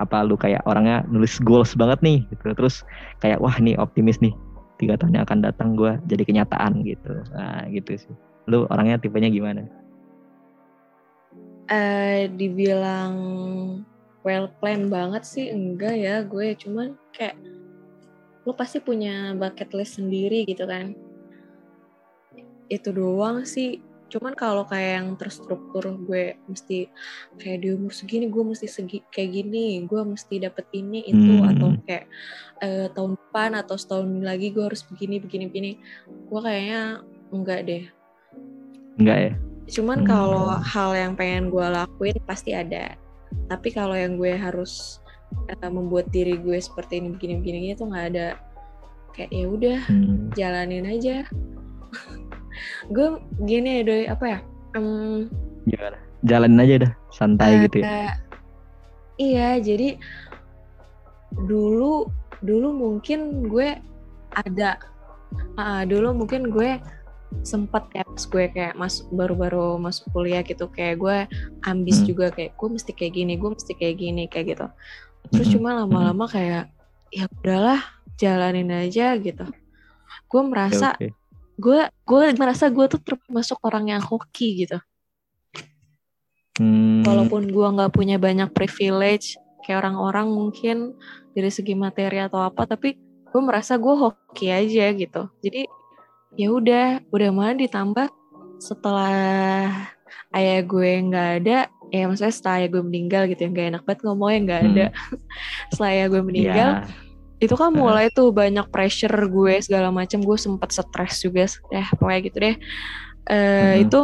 [0.00, 2.82] Apa lu kayak orangnya nulis goals banget nih gitu terus
[3.20, 4.32] kayak wah nih optimis nih
[4.80, 7.20] tiga tahun akan datang gua jadi kenyataan gitu.
[7.36, 8.14] Nah gitu sih.
[8.48, 9.68] Lu orangnya tipenya gimana?
[11.70, 13.14] eh dibilang
[14.26, 17.38] well plan banget sih enggak ya gue cuman kayak
[18.42, 20.98] lu pasti punya bucket list sendiri gitu kan
[22.66, 23.78] itu doang sih
[24.10, 26.90] cuman kalau kayak yang terstruktur gue mesti
[27.38, 31.50] kayak di umur segini gue mesti segi kayak gini gue mesti dapet ini itu Hmm.
[31.54, 32.04] atau kayak
[32.60, 35.70] eh, tahun depan atau setahun lagi gue harus begini begini begini
[36.26, 37.84] gue kayaknya enggak deh
[38.98, 39.32] Enggak ya?
[39.70, 40.08] Cuman Hmm.
[40.10, 42.98] kalau hal yang pengen gue lakuin pasti ada.
[43.48, 45.00] Tapi kalau yang gue harus
[45.48, 48.28] eh, membuat diri gue seperti ini begini-begini itu nggak ada.
[49.14, 50.28] Kayak ya udah Hmm.
[50.34, 51.24] jalanin aja.
[52.88, 53.08] Gue
[53.44, 54.38] gini ya doi apa ya?
[55.66, 55.98] Gimana?
[56.20, 58.12] Jalanin aja dah, santai gitu ya.
[59.20, 60.00] Iya, jadi
[61.32, 62.08] dulu
[62.40, 63.76] dulu mungkin gue
[64.32, 64.80] ada
[65.56, 66.80] ah, dulu mungkin gue
[67.46, 71.16] sempet ya pas gue kayak masuk baru-baru masuk kuliah gitu kayak gue
[71.62, 72.08] ambis Hmm.
[72.10, 74.66] juga kayak gue mesti kayak gini gue mesti kayak gini kayak gitu
[75.30, 75.54] terus Mm-mm.
[75.62, 76.74] cuma lama-lama kayak
[77.14, 77.80] ya udahlah
[78.18, 79.46] jalanin aja gitu
[80.26, 81.19] gue merasa Oke, oke.
[81.60, 84.80] Gue gue merasa gue tuh termasuk orang yang hoki gitu.
[86.60, 90.76] Hmm, walaupun gua nggak punya banyak privilege kayak orang-orang mungkin
[91.32, 95.28] dari segi materi atau apa tapi gue merasa gue hoki aja gitu.
[95.44, 95.68] Jadi
[96.36, 98.08] ya udah udah mana ditambah
[98.60, 99.72] setelah
[100.36, 101.58] ayah gue nggak ada
[101.90, 104.86] ya maksudnya setelah ayah gue meninggal gitu yang gak enak banget ngomongnya nggak ada.
[105.74, 107.09] Setelah ayah gue meninggal ya,
[107.40, 112.20] itu kan mulai tuh banyak pressure gue segala macam gue sempet stres juga ya pokoknya
[112.28, 112.56] gitu deh.
[113.30, 113.82] Eh, Mhm.
[113.88, 114.00] itu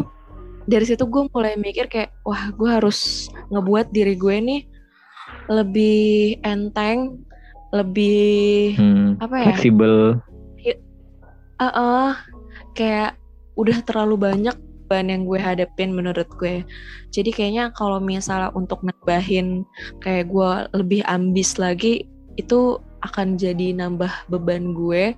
[0.66, 4.62] dari situ gue mulai mikir kayak wah gue harus ngebuat diri gue nih
[5.46, 7.22] lebih enteng
[7.70, 9.46] lebih hmm, apa ya?
[9.52, 10.18] fleksibel.
[11.56, 12.12] eh eh,
[12.76, 13.16] kayak
[13.56, 16.62] udah terlalu banyak beban yang gue hadapin menurut gue.
[17.10, 19.66] Jadi kayaknya kalau misalnya untuk nambahin
[19.98, 22.06] kayak gue lebih ambis lagi
[22.38, 25.14] itu akan jadi nambah beban gue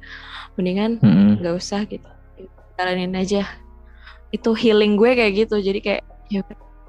[0.55, 2.07] mendingan Hmm, nggak usah gitu
[2.79, 3.43] jalanin aja
[4.31, 6.43] itu healing gue kayak gitu jadi kayak ya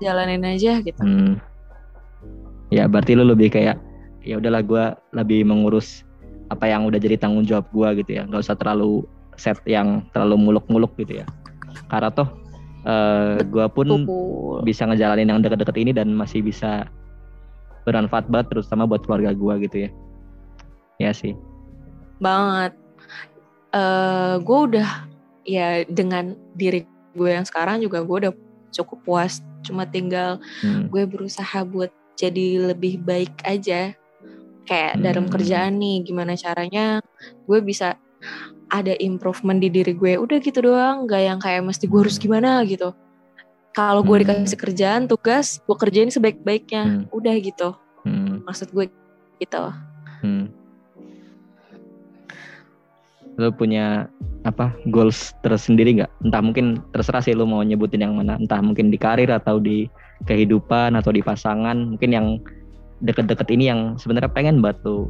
[0.04, 1.50] jalanin aja gitu hmm.
[2.70, 3.82] Ya berarti lu lebih kayak
[4.22, 6.06] ya udahlah gua lebih mengurus
[6.54, 8.26] apa yang udah jadi tanggung jawab gua gitu ya.
[8.30, 9.06] nggak usah terlalu
[9.38, 11.26] set yang terlalu muluk-muluk gitu ya.
[11.90, 12.30] Karena toh
[12.86, 14.70] eh, gua pun Betul.
[14.70, 16.86] bisa ngejalanin yang deket-deket ini dan masih bisa
[17.90, 19.92] bermanfaat banget terutama buat keluarga gua gitu ya.
[21.00, 21.34] Ya sih.
[22.20, 22.76] banget
[23.72, 25.08] eh gue udah
[25.48, 26.84] ya dengan diri
[27.16, 28.34] gue yang sekarang juga gue udah
[28.70, 30.92] cukup puas cuma tinggal Hmm.
[30.92, 33.96] gue berusaha buat jadi lebih baik aja
[34.68, 35.34] kayak dalam Hmm.
[35.34, 37.00] kerjaan nih gimana caranya
[37.48, 37.96] gue bisa
[38.68, 42.68] ada improvement di diri gue udah gitu doang nggak yang kayak mesti gue harus gimana
[42.68, 42.92] gitu
[43.72, 44.44] kalau gue Hmm.
[44.44, 47.04] dikasih kerjaan tugas gue kerjain sebaik-baiknya Hmm.
[47.16, 48.44] udah gitu Hmm.
[48.44, 48.92] maksud gue
[49.40, 49.64] gitu
[50.20, 50.52] Hmm.
[53.39, 54.12] Lu punya
[54.43, 56.12] apa goals tersendiri nggak?
[56.28, 58.36] Entah mungkin terserah sih lu mau nyebutin yang mana.
[58.36, 59.88] Entah mungkin di karir atau di
[60.28, 61.95] kehidupan atau di pasangan.
[61.95, 62.28] Mungkin yang
[62.99, 65.07] deket-deket ini yang sebenarnya pengen banget lu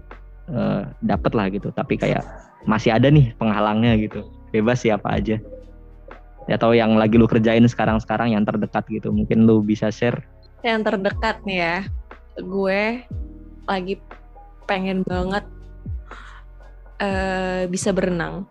[0.54, 1.74] eh, dapet lah gitu.
[1.74, 2.22] Tapi kayak
[2.70, 4.30] masih ada nih penghalangnya gitu.
[4.54, 5.42] Bebas siapa aja.
[6.46, 9.10] Atau yang lagi lu kerjain sekarang-sekarang yang terdekat gitu.
[9.10, 10.22] Mungkin lu bisa share.
[10.60, 11.78] yang terdekat nih ya
[12.44, 13.04] gue
[13.68, 13.96] lagi
[14.66, 15.44] pengen banget
[17.00, 18.44] eh bisa berenang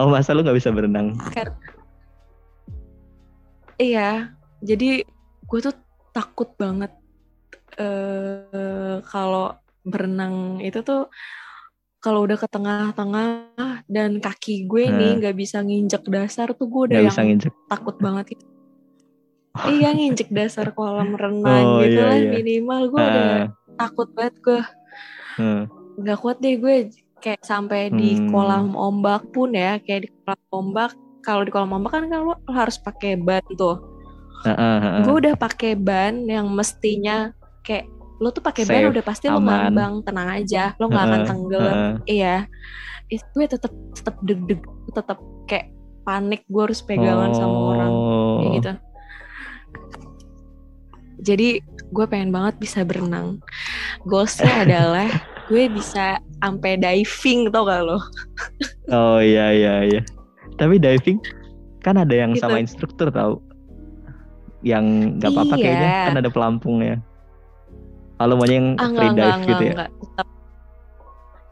[0.00, 1.20] Oh masa lu nggak bisa berenang?
[1.30, 1.52] Kar-
[3.76, 4.32] iya
[4.64, 5.04] jadi
[5.44, 5.76] gue tuh
[6.16, 6.88] takut banget
[7.76, 9.52] eh kalau
[9.84, 11.12] berenang itu tuh
[12.00, 13.28] kalau udah ke tengah-tengah
[13.84, 15.16] dan kaki gue nih Nah.
[15.20, 18.44] nggak bisa nginjek dasar tuh gue udah nggak yang bisa nginjek takut banget gitu.
[19.76, 22.30] iya nginjek dasar kolam renang Oh, gitu iya, lah iya.
[22.32, 23.44] minimal gue udah Ah,
[23.76, 24.60] takut banget gue
[25.40, 25.62] ah.
[25.96, 28.28] nggak kuat deh gue kayak sampai di Hmm.
[28.30, 30.90] kolam ombak pun ya kayak di kolam ombak.
[31.24, 33.80] Kalau di kolam ombak kan kalau lo harus pakai ban tuh.
[34.46, 34.80] Ah, ah.
[35.02, 37.32] gue udah pakai ban yang mestinya
[37.66, 37.88] kayak
[38.22, 40.76] lo tuh pakai ban udah pasti lo ngambang tenang aja.
[40.78, 41.78] Lo nggak akan tenggelam.
[42.06, 42.46] iya.
[43.08, 44.60] Itu gue tetap tetap deg-deg
[44.92, 45.18] tetap
[45.50, 45.72] kayak
[46.06, 46.44] panik.
[46.46, 47.90] Gue harus pegangan sama orang.
[47.90, 48.54] Kayak Oh.
[48.60, 48.72] gitu
[51.18, 53.40] jadi gue pengen banget bisa berenang
[54.02, 55.08] goalsnya adalah
[55.46, 57.98] gue bisa sampai diving tau gak lo
[58.86, 60.00] Oh iya iya iya.
[60.54, 61.18] Tapi diving
[61.80, 62.40] kan ada yang Gitu.
[62.40, 63.42] sama instruktur tahu.
[64.60, 64.84] Yang
[65.16, 65.62] nggak apa-apa Iya.
[65.64, 66.96] kayaknya kan ada pelampungnya.
[68.16, 69.72] Kalau maunya yang ah free enggak enggak dive enggak gitu ya.
[69.72, 70.26] enggak tetap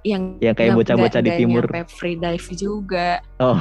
[0.05, 1.65] yang Yang kayak enggak- bocah-bocah enggak- di enggak timur.
[1.65, 3.59] nyampe free dive juga Oh.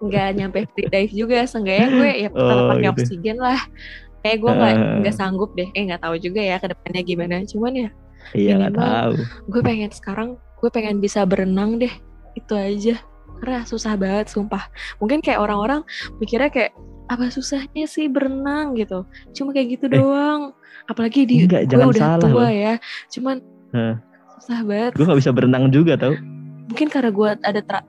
[0.00, 2.92] nggak nyampe free dive juga seenggaknya gue ya tetap Oh, pakai gitu.
[2.94, 3.60] oksigen lah
[4.24, 4.96] kayak gue nggak Heeh.
[5.00, 7.88] nggak sanggup deh eh nggak tahu juga ya ke depannya gimana cuman ya
[8.32, 9.12] Iya nggak tahu.
[9.52, 11.92] gue pengen sekarang gue pengen bisa berenang deh
[12.32, 12.96] itu aja
[13.36, 14.64] karena susah banget sumpah
[14.96, 15.84] mungkin kayak orang-orang
[16.18, 16.72] mikirnya kayak
[17.04, 19.92] apa susahnya sih berenang gitu cuma kayak gitu Eh.
[19.94, 20.56] doang
[20.86, 22.48] apalagi di Enggak, gue jangan udah salah tua loh.
[22.48, 22.74] ya
[23.12, 23.36] cuman
[23.70, 23.94] Heh.
[24.34, 26.16] susah banget Gue nggak bisa berenang juga tau.
[26.64, 27.80] mungkin karena gue ada tra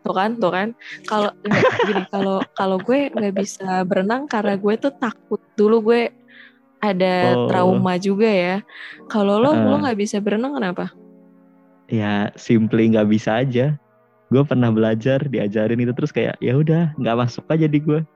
[0.00, 0.68] tuh kan tuh kan
[1.04, 6.02] kalau enggak, gini kalau kalau gue nggak bisa berenang karena gue tuh takut dulu gue
[6.80, 7.44] ada Oh.
[7.44, 8.56] trauma juga ya
[9.12, 9.80] kalau lo lo Heeh.
[9.84, 10.88] nggak bisa berenang kenapa
[11.90, 13.74] Ya simply nggak bisa aja.
[14.30, 18.06] Gue pernah belajar diajarin itu terus kayak ya udah nggak masuk aja di gue.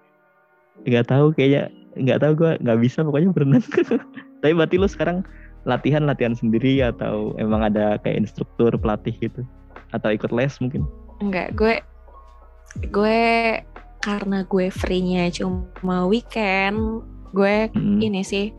[0.87, 3.67] Nggak tahu kayaknya nggak tahu gue nggak bisa pokoknya berenang.
[4.47, 5.27] Tapi berarti lu sekarang
[5.67, 9.43] latihan latihan sendiri atau emang ada kayak instruktur pelatih gitu
[9.91, 10.87] atau ikut les mungkin?
[11.21, 11.75] Enggak, gue
[12.91, 13.21] gue
[14.01, 17.99] karena gue free-nya cuma weekend, gue Mm.
[18.03, 18.51] ini sih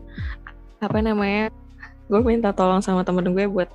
[0.80, 1.52] apa namanya?
[2.06, 3.68] Gue minta tolong sama temen gue buat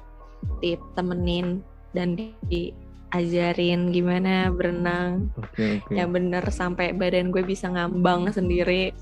[0.59, 1.61] ditemenin
[1.93, 2.15] dan
[2.49, 5.93] diajarin gimana berenang Oke oke.
[5.93, 8.95] yang bener sampai badan gue bisa ngambang sendiri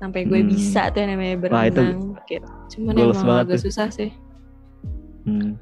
[0.00, 0.50] sampai gue Hmm.
[0.50, 2.48] bisa tuh yang namanya Wah, itu berenang gitu.
[2.74, 4.10] Cuman emang agak susah sih.
[5.22, 5.54] Hmm.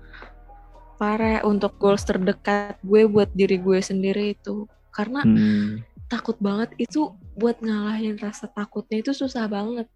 [1.01, 5.81] Parah untuk goals terdekat gue buat diri gue sendiri itu karena Hmm.
[6.13, 9.89] takut banget itu buat ngalahin rasa takutnya itu susah banget.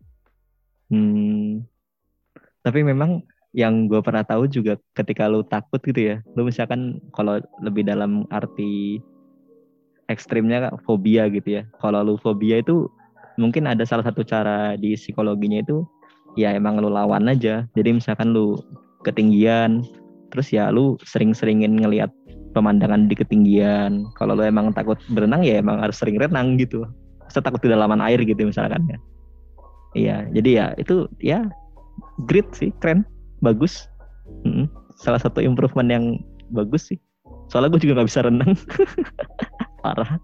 [0.88, 1.68] Hmm.
[2.64, 3.20] Tapi memang
[3.52, 8.24] yang gue pernah tahu juga ketika lu takut gitu ya, lu misalkan kalau lebih dalam
[8.32, 8.96] arti
[10.08, 11.68] ekstrimnya fobia gitu ya.
[11.84, 12.88] Kalau lu fobia itu
[13.36, 15.84] mungkin ada salah satu cara di psikologinya itu
[16.40, 17.68] ya emang lu lawan aja.
[17.76, 18.56] Jadi misalkan lu
[19.04, 19.84] ketinggian,
[20.34, 22.10] terus ya lu sering-seringin ngelihat
[22.58, 24.10] pemandangan di ketinggian.
[24.18, 26.82] Kalau lu emang takut berenang ya emang harus sering renang gitu.
[27.30, 28.98] Saya takut di dalaman air gitu misalkan ya.
[29.94, 31.46] Iya, jadi ya itu ya
[32.26, 33.06] great sih, keren,
[33.38, 33.86] bagus.
[34.42, 34.66] Mm-mm.
[34.98, 36.04] Salah satu improvement yang
[36.50, 36.98] bagus sih.
[37.46, 38.52] Soalnya gue juga nggak bisa renang,
[39.84, 40.18] parah.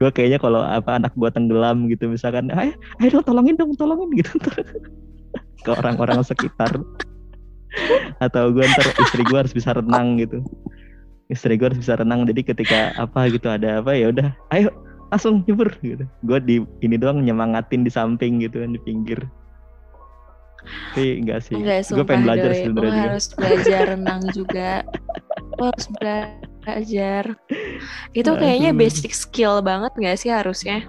[0.00, 4.38] gue kayaknya kalau apa anak gue tenggelam gitu misalkan, ayo, ayo tolongin dong, tolongin gitu
[5.64, 6.70] ke orang-orang sekitar.
[8.18, 10.42] Atau gue ntar istri gue harus bisa renang gitu.
[11.30, 14.74] Istri gue harus bisa renang, jadi ketika apa gitu ada apa ya udah, ayo
[15.10, 16.04] langsung nyebur gitu.
[16.26, 19.20] Gue di ini doang nyemangatin di samping gitu kan di pinggir.
[20.92, 21.56] Tapi enggak sih.
[21.94, 22.66] Gue pengen belajar Doi.
[22.68, 22.88] juga.
[22.90, 24.84] harus belajar renang juga.
[25.56, 27.24] Lo harus belajar.
[28.12, 30.84] Itu kayaknya basic skill banget gak sih harusnya?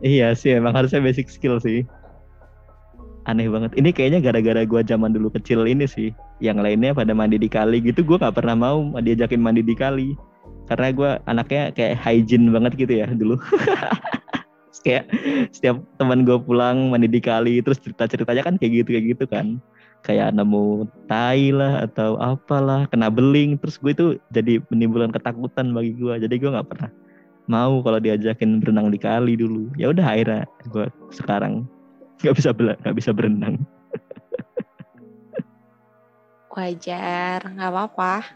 [0.00, 1.86] Iya sih, emang harusnya basic skill sih.
[3.30, 3.70] Aneh banget.
[3.78, 6.10] Ini kayaknya gara-gara gue zaman dulu kecil ini sih.
[6.42, 10.18] Yang lainnya pada mandi di kali gitu, gue nggak pernah mau diajakin mandi di kali.
[10.66, 13.38] Karena gue anaknya kayak hygiene banget gitu ya dulu.
[14.82, 15.14] Kayak
[15.54, 19.62] setiap teman gue pulang mandi di kali, terus cerita-ceritanya kan kayak gitu kayak gitu kan.
[20.02, 23.62] Kayak nemu tai lah atau apalah, kena beling.
[23.62, 26.18] Terus gue itu jadi menimbulkan ketakutan bagi gue.
[26.18, 26.90] Jadi gue nggak pernah
[27.50, 31.66] mau kalau diajakin berenang di kali dulu ya udah akhirnya gue sekarang
[32.22, 33.58] nggak bisa bela nggak bisa berenang
[36.52, 38.28] Wajar, nggak apa-apa.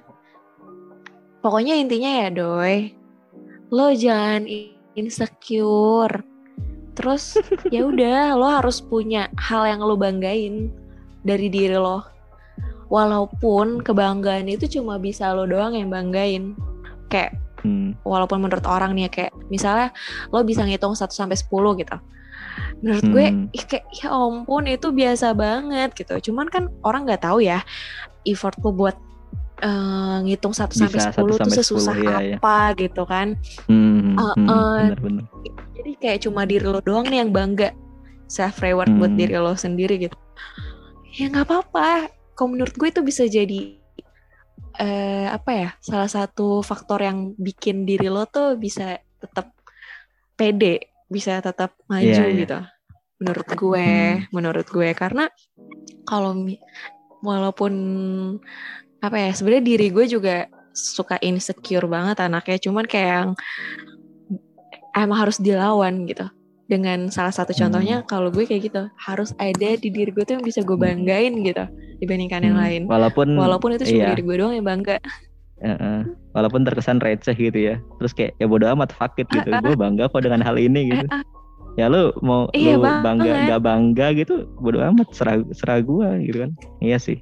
[1.45, 2.97] Pokoknya intinya ya doi,
[3.69, 4.49] lo jangan
[4.97, 6.25] insecure.
[6.97, 7.37] Terus
[7.75, 10.73] ya udah, lo harus punya hal yang lo banggain
[11.29, 12.09] dari diri lo.
[12.89, 16.57] Walaupun kebanggaan itu cuma bisa lo doang yang banggain.
[17.13, 17.99] Kayak Hmm.
[18.07, 19.89] walaupun menurut orang nih ya, kayak misalnya
[20.31, 21.99] lo bisa ngitung 1 sampai 10 gitu.
[22.85, 23.49] Menurut gue Hmm.
[23.51, 26.31] ih, kayak ya ampun itu biasa banget gitu.
[26.31, 27.65] Cuman kan orang nggak tahu ya
[28.23, 28.97] effort lo buat
[29.57, 32.37] eh, ngitung 1 sampai Bisa 10 1 tuh sampai sesusah 10, iya, iya.
[32.37, 33.27] apa gitu kan.
[33.65, 35.25] Hmm, Uh, hmm, uh, bener-bener.
[35.73, 37.73] Jadi kayak cuma diri lo doang nih yang bangga
[38.27, 39.21] self reward buat Hmm.
[39.21, 40.17] diri lo sendiri gitu.
[41.17, 42.13] Ya nggak apa-apa.
[42.33, 43.81] Kalau menurut gue itu bisa jadi
[44.77, 49.57] eh apa ya salah satu faktor yang bikin diri lo tuh bisa tetap
[50.37, 52.39] pede, bisa tetap maju Iya, iya.
[52.43, 52.59] gitu.
[53.17, 54.29] Menurut gue, Hmm.
[54.31, 55.25] menurut gue karena
[56.05, 56.61] kalau mi-
[57.21, 57.73] walaupun
[59.01, 63.31] apa ya sebenarnya diri gue juga suka insecure banget anaknya, cuman kayak yang
[64.93, 66.27] emang harus dilawan gitu.
[66.67, 70.45] Dengan salah satu contohnya kalau gue kayak gitu harus ada di diri gue tuh yang
[70.45, 71.63] bisa gue banggain gitu
[72.03, 72.83] dibandingkan yang Hmm, lain.
[72.91, 74.09] Walaupun Walaupun itu cuma iya.
[74.13, 74.99] diri gue doang yang bangga.
[75.57, 76.05] Heeh.
[76.37, 77.81] walaupun terkesan receh gitu ya.
[77.97, 79.49] Terus kayak ya bodo amat fuck it gitu.
[79.65, 81.07] Gue bangga kok dengan hal ini gitu.
[81.09, 81.25] Eh,
[81.77, 83.37] Ya lu mau Iya lu bangga banget.
[83.45, 86.51] nggak bangga gitu bodo amat serah serah gua gitu kan.
[86.81, 87.21] Iya sih.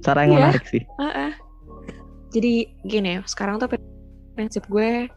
[0.00, 0.40] Cara yang Iya.
[0.40, 0.82] menarik sih.
[0.96, 1.32] ah, ah.
[2.30, 2.52] Jadi
[2.84, 3.72] gini ya, sekarang tuh
[4.36, 5.08] prinsip gue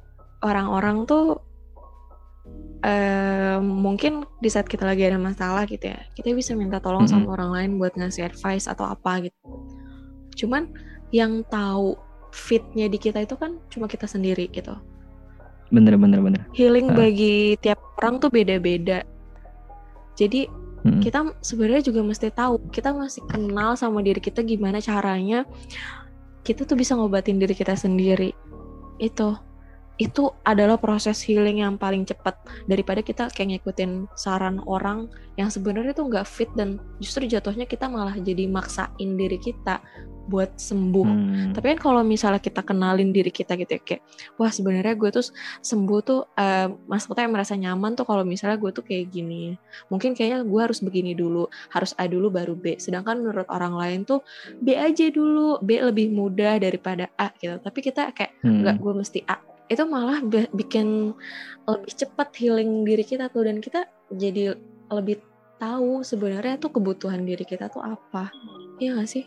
[0.41, 1.43] orang-orang tuh
[2.83, 7.23] eh mungkin di saat kita lagi ada masalah gitu ya, kita bisa minta tolong Mm-mm.
[7.23, 9.39] sama orang lain buat ngasih advice atau apa gitu.
[10.35, 10.67] Cuman
[11.11, 11.95] yang tahu
[12.33, 14.73] fitnya di kita itu kan cuma kita sendiri gitu.
[15.69, 16.41] Bener bener bener.
[16.57, 16.97] Healing Ah.
[16.97, 19.05] bagi tiap orang tuh beda-beda.
[20.17, 20.49] Jadi
[20.83, 20.99] Mm-mm.
[20.99, 25.47] kita sebenarnya juga mesti tahu kita masih kenal sama diri kita gimana caranya
[26.43, 28.35] kita tuh bisa ngobatin diri kita sendiri
[28.99, 29.31] itu
[30.03, 32.35] itu adalah proses healing yang paling cepat
[32.67, 35.07] daripada kita kayak ngikutin saran orang
[35.39, 39.79] yang sebenarnya tuh nggak fit dan justru jatuhnya kita malah jadi maksain diri kita
[40.23, 41.51] buat sembuh Hmm.
[41.51, 44.01] tapi kan kalau misalnya kita kenalin diri kita gitu ya kayak
[44.39, 45.25] wah sebenarnya gue tuh
[45.59, 49.59] sembuh tuh eh, maksudnya merasa nyaman tuh kalau misalnya gue tuh kayak gini
[49.91, 53.99] mungkin kayaknya gue harus begini dulu harus A dulu baru B sedangkan menurut orang lain
[54.07, 54.23] tuh
[54.63, 58.63] B aja dulu B lebih mudah daripada A gitu tapi kita kayak Hmm.
[58.63, 59.35] nggak gue mesti A
[59.67, 61.15] itu malah bi- bikin
[61.63, 64.55] lebih cepat healing diri kita tuh dan kita jadi
[64.89, 65.23] lebih
[65.55, 68.27] tahu sebenarnya tuh kebutuhan diri kita tuh apa
[68.77, 69.25] iya gak sih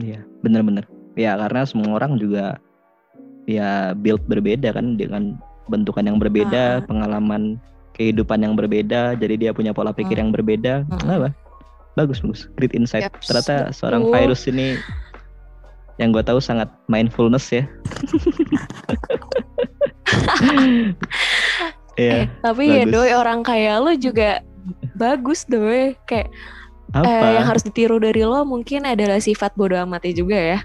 [0.00, 0.88] Iya, bener-bener.
[1.14, 2.56] Ya karena semua orang juga
[3.44, 5.36] ya build berbeda kan dengan
[5.68, 6.82] bentukan yang berbeda, Ah.
[6.82, 7.60] pengalaman
[7.92, 10.22] kehidupan yang berbeda, jadi dia punya pola pikir Hmm.
[10.26, 10.74] yang berbeda.
[10.88, 10.98] Mm-mm.
[10.98, 11.28] Kenapa?
[11.92, 13.04] Bagus bagus, great insight.
[13.04, 14.80] Yaps, Ternyata seorang virus ini
[15.96, 17.64] yang gue tahu sangat mindfulness ya.
[21.92, 22.92] Iya, Eh, tapi ya bagus.
[22.94, 24.40] doi orang kayak lo juga
[24.94, 26.32] bagus doi kayak
[26.90, 27.04] apa?
[27.04, 30.58] eh, yang harus ditiru dari lo mungkin adalah sifat bodoh amatnya juga ya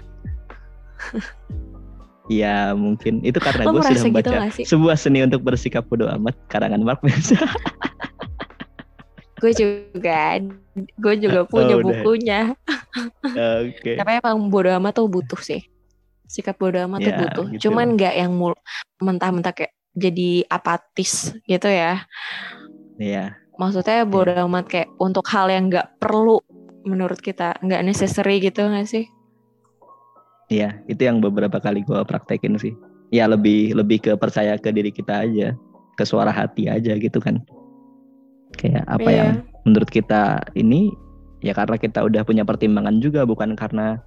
[2.28, 4.64] Ya mungkin itu karena gue sudah gitu membaca sih?
[4.64, 7.40] sebuah seni untuk bersikap bodoh amat karangan Mark Manson.
[9.38, 10.38] gue juga
[10.98, 12.40] gue juga punya Oh, bukunya
[13.64, 13.94] Oke.
[13.96, 15.62] tapi emang bodoh amat tuh butuh sih
[16.28, 17.60] sikap bodoh amat tuh Ya, butuh gitu.
[17.68, 18.54] cuman nggak yang mul
[19.00, 22.04] mentah-mentah kayak jadi apatis gitu ya
[22.98, 23.38] Iya.
[23.56, 26.42] maksudnya bodoh amat kayak untuk hal yang nggak perlu
[26.84, 29.06] menurut kita nggak necessary gitu nggak sih
[30.48, 32.72] Iya, itu yang beberapa kali gue praktekin sih.
[33.12, 35.52] Ya lebih lebih ke percaya ke diri kita aja,
[35.92, 37.36] ke suara hati aja gitu kan.
[38.56, 39.16] Kayak apa Iya.
[39.18, 39.30] yang
[39.68, 40.88] menurut kita ini
[41.44, 44.00] ya karena kita udah punya pertimbangan juga bukan karena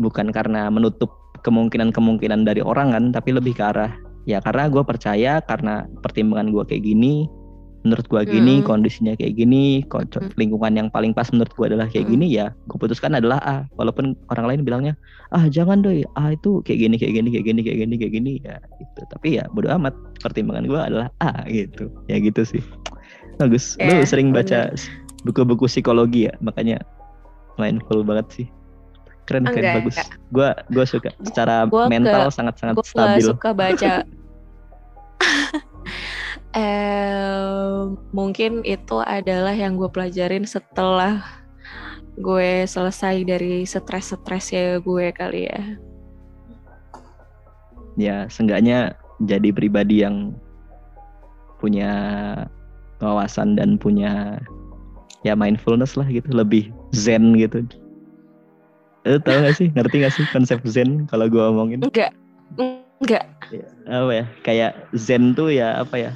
[0.00, 3.92] bukan karena menutup kemungkinan-kemungkinan dari orang kan, tapi lebih ke arah
[4.28, 7.24] ya karena gue percaya karena pertimbangan gue kayak gini,
[7.80, 8.64] menurut gue gini, Mm.
[8.68, 10.36] kondisinya kayak gini, kok Mm.
[10.36, 12.12] lingkungan yang paling pas menurut gue adalah kayak Mm.
[12.12, 13.56] gini ya, gue putuskan adalah A.
[13.80, 14.94] Walaupun orang lain bilangnya
[15.32, 18.32] ah jangan doi A itu kayak gini kayak gini kayak gini kayak gini kayak gini
[18.44, 19.00] ya gitu.
[19.08, 21.88] Tapi ya bodo amat pertimbangan gue adalah A gitu.
[22.04, 22.60] Ya gitu sih.
[23.40, 23.80] Bagus.
[23.80, 24.70] Lu Ya, sering baca
[25.24, 26.84] buku-buku psikologi ya, makanya
[27.56, 28.46] mindful banget sih.
[29.24, 29.96] Keren keren Enggak, bagus.
[30.28, 33.24] Gua gua suka secara Gua mental sangat-sangat gue stabil.
[33.24, 33.94] suka baca
[36.58, 41.22] eh mungkin itu adalah yang gue pelajarin setelah
[42.18, 45.62] gue selesai dari stres-stresnya gue kali ya
[48.00, 50.32] Ya, seenggaknya jadi pribadi yang
[51.60, 51.92] punya
[53.00, 54.38] wawasan dan punya
[55.24, 57.64] ya mindfulness lah gitu, lebih zen gitu.
[59.08, 61.80] Eh tau gak sih, ngerti gak sih konsep zen kalau gua omongin?
[61.80, 62.12] enggak.
[63.00, 63.24] Enggak.
[63.88, 64.24] Apa ya?
[64.44, 66.12] Kayak zen tuh ya apa ya?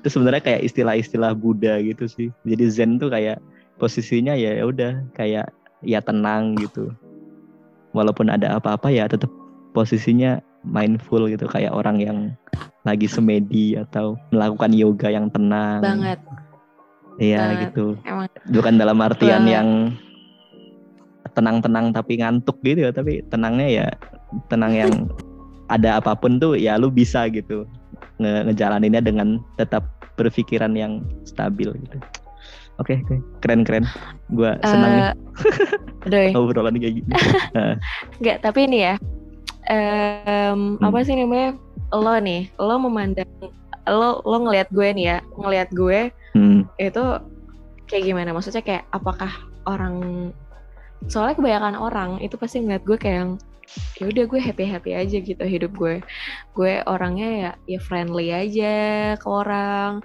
[0.00, 2.30] Itu sebenarnya kayak istilah-istilah Buddha gitu sih.
[2.46, 3.42] Jadi zen tuh kayak
[3.82, 5.50] posisinya ya ya udah kayak
[5.82, 6.94] ya tenang gitu.
[7.90, 9.28] Walaupun ada apa-apa ya tetap
[9.74, 12.18] posisinya mindful gitu kayak orang yang
[12.84, 15.80] lagi semedi atau melakukan yoga yang tenang.
[15.80, 16.18] Banget.
[17.20, 18.00] Iya gitu.
[18.08, 19.54] Emang Bukan dalam artian Banget.
[19.60, 19.68] yang
[21.36, 23.86] tenang-tenang tapi ngantuk gitu ya, tapi tenangnya ya
[24.48, 24.92] tenang yang
[25.74, 27.62] ada apa pun tuh ya lu bisa gitu
[28.18, 29.86] nge ngejalaninnya dengan tetap
[30.16, 31.98] berpikiran yang stabil gitu.
[32.80, 33.16] Oke, oke.
[33.44, 33.84] keren-keren.
[34.32, 37.12] Gua senang nih eh, aduh, obrolan kayak gini.
[38.20, 38.94] Enggak, tapi ini ya.
[39.70, 40.82] Hmm.
[40.82, 41.54] apa sih namanya?
[41.94, 43.30] Lo nih, lo memandang
[43.86, 46.62] lo lo ngelihat gue nih ya, ngelihat gue Hmm.
[46.78, 47.04] itu
[47.86, 48.30] kayak gimana?
[48.30, 49.30] Maksudnya kayak apakah
[49.66, 50.30] orang
[51.08, 53.32] soalnya kebanyakan orang itu pasti ngeliat gue kayak yang
[53.96, 56.02] ya udah gue happy happy aja gitu hidup gue
[56.58, 58.74] gue orangnya ya ya friendly aja
[59.14, 60.02] ke orang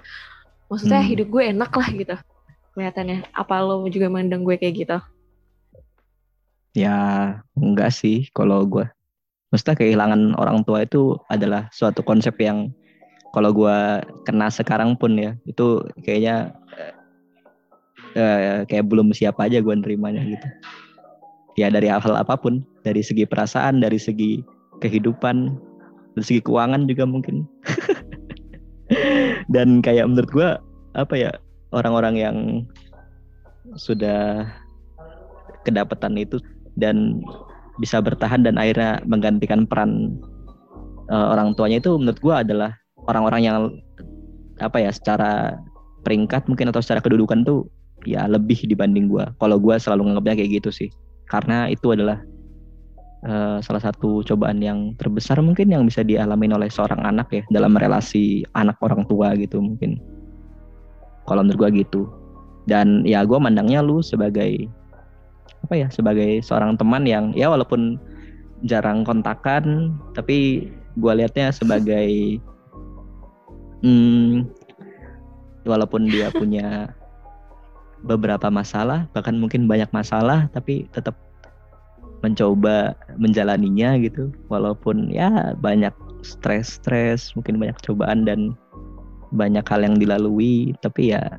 [0.70, 1.10] maksudnya Hmm.
[1.10, 2.16] hidup gue enak lah gitu
[2.72, 4.98] kelihatannya apa lo juga mandang gue kayak gitu
[6.76, 6.96] Ya
[7.56, 8.84] enggak sih kalau gue.
[9.56, 12.68] Maksudnya kehilangan orang tua itu adalah suatu konsep yang
[13.32, 16.52] kalau gue kena sekarang pun ya itu kayaknya
[18.12, 20.44] eh, kayak belum siap aja gue nerimanya gitu.
[21.56, 24.44] Ya dari hal apa pun, dari segi perasaan, dari segi
[24.84, 25.56] kehidupan,
[26.12, 27.48] dari segi keuangan juga mungkin.
[29.56, 30.48] Dan kayak menurut gue
[31.00, 31.32] apa ya
[31.72, 32.36] orang-orang yang
[33.80, 34.44] sudah
[35.64, 36.44] kedapatan itu
[36.76, 37.24] dan
[37.76, 40.16] bisa bertahan dan akhirnya menggantikan peran
[41.12, 42.72] eh, orang tuanya itu menurut gua adalah
[43.06, 43.56] orang-orang yang
[44.60, 45.60] apa ya secara
[46.06, 47.68] peringkat mungkin atau secara kedudukan tuh
[48.06, 49.34] ya lebih dibanding gua.
[49.42, 50.88] Kalau gua selalu nganggapnya kayak gitu sih.
[51.26, 52.22] Karena itu adalah
[53.26, 57.74] eh, salah satu cobaan yang terbesar mungkin yang bisa dialami oleh seorang anak ya dalam
[57.74, 59.98] relasi anak orang tua gitu mungkin.
[61.26, 62.06] Kalau menurut gua gitu.
[62.66, 64.70] Dan ya gua mandangnya lu sebagai
[65.64, 67.96] apa ya sebagai seorang teman yang ya walaupun
[68.64, 72.40] jarang kontakan tapi gue lihatnya sebagai
[73.84, 74.48] hmm,
[75.68, 76.92] walaupun dia punya
[78.04, 81.16] beberapa masalah bahkan mungkin banyak masalah tapi tetap
[82.24, 84.32] mencoba menjalaninya gitu.
[84.48, 85.92] Walaupun ya banyak
[86.24, 88.56] stres-stres mungkin banyak cobaan dan
[89.34, 91.38] banyak hal yang dilalui tapi ya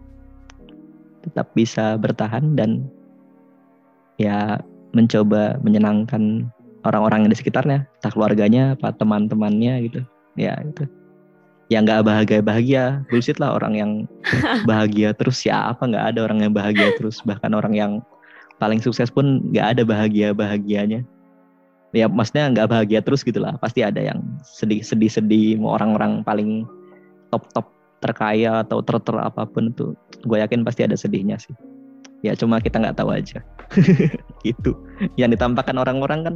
[1.28, 2.88] tetap bisa bertahan dan
[4.18, 4.62] ya
[4.94, 6.50] mencoba menyenangkan
[6.86, 10.02] orang-orang yang di sekitarnya, entah keluarganya, apa teman-temannya gitu.
[10.38, 10.86] Ya itu.
[11.68, 13.92] Ya nggak bahagia bahagia, bullshit lah orang yang
[14.70, 17.92] bahagia terus siapa nggak ada orang yang bahagia terus bahkan orang yang
[18.58, 21.04] paling sukses pun nggak ada bahagia bahagianya.
[21.92, 26.64] Ya maksudnya nggak bahagia terus gitulah, pasti ada yang sedih sedih sedih, mau orang-orang paling
[27.32, 27.68] top top
[28.00, 31.56] terkaya atau ter ter apa pun itu, gue yakin pasti ada sedihnya sih.
[32.26, 33.44] Ya cuma kita nggak tahu aja.
[34.48, 34.74] gitu.
[35.20, 36.36] Yang ditampakkan orang-orang kan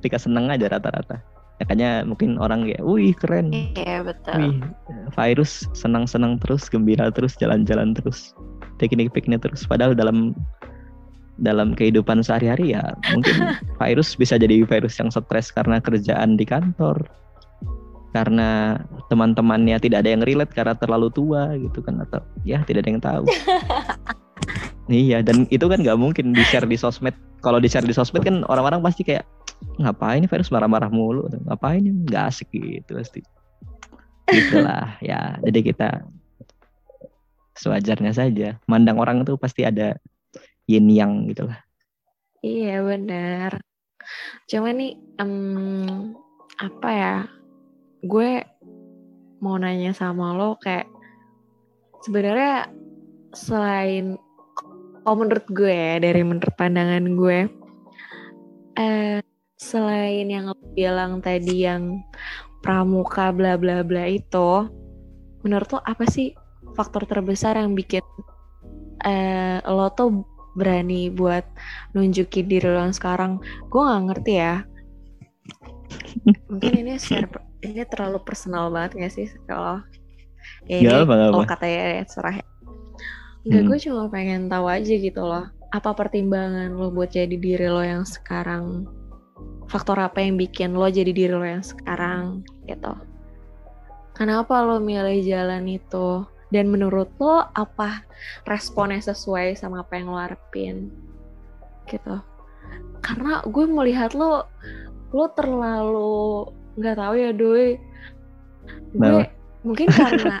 [0.00, 1.20] ketika seneng aja rata-rata.
[1.60, 3.52] Makanya mungkin orang kayak wih keren.
[3.52, 4.34] Iya betul.
[4.40, 4.56] Wih
[5.12, 8.32] virus senang-senang terus gembira terus jalan-jalan terus
[8.80, 9.68] piknik-piknik terus.
[9.68, 10.32] Padahal dalam
[11.40, 17.00] dalam kehidupan sehari-hari ya mungkin virus bisa jadi virus yang stres karena kerjaan di kantor
[18.12, 18.76] karena
[19.08, 23.02] teman-temannya tidak ada yang relate karena terlalu tua gitu kan atau ya tidak ada yang
[23.02, 23.24] tahu
[24.90, 27.14] Iya dan itu kan nggak mungkin di share di sosmed.
[27.40, 29.22] Kalau di share di sosmed kan orang-orang pasti kayak
[29.78, 33.22] ngapain virus marah-marah mulu, ngapain nggak asik gitu pasti.
[34.28, 35.38] Itulah ya.
[35.46, 36.02] Jadi kita
[37.54, 38.58] sewajarnya saja.
[38.66, 39.94] Mandang orang itu pasti ada
[40.70, 41.58] yin yang gitulah.
[42.40, 43.58] iya benar
[44.48, 46.14] cuma nih em,
[46.56, 47.16] apa ya
[48.06, 48.30] gue
[49.44, 50.88] mau nanya sama lo kayak
[52.06, 52.72] sebenarnya
[53.36, 54.16] selain
[55.06, 57.38] oh menurut gue ya dari menurut pandangan gue
[58.78, 59.20] eh
[59.60, 62.00] selain yang lo bilang tadi yang
[62.64, 64.68] pramuka bla bla bla itu
[65.44, 66.32] menurut lo apa sih
[66.76, 68.04] faktor terbesar yang bikin
[69.04, 70.24] eh lo tuh
[70.54, 71.46] berani buat
[71.94, 73.38] nunjukin diri lo yang sekarang?
[73.70, 74.54] Gue nggak ngerti ya.
[76.50, 77.30] Mungkin ini share
[77.62, 79.26] ini terlalu personal banget gak sih?
[79.46, 79.82] Kalau
[80.66, 82.42] ya ini kalau katanya serah
[83.46, 83.68] Enggak, Hmm.
[83.72, 85.48] gue cuma pengen tahu aja gitu loh.
[85.70, 88.84] Apa pertimbangan lo buat jadi diri lo yang sekarang?
[89.70, 92.92] Faktor apa yang bikin lo jadi diri lo yang sekarang gitu?
[94.12, 96.26] Kenapa lo milih jalan itu?
[96.50, 98.02] Dan menurut lo apa
[98.44, 100.90] responnya sesuai sama apa yang lo harapin?
[101.86, 102.18] Gitu.
[103.00, 104.44] Karena gue melihat lo,
[105.14, 107.78] lo terlalu nggak tahu ya doi.
[108.92, 109.24] Gue Kenapa?
[109.62, 110.36] mungkin karena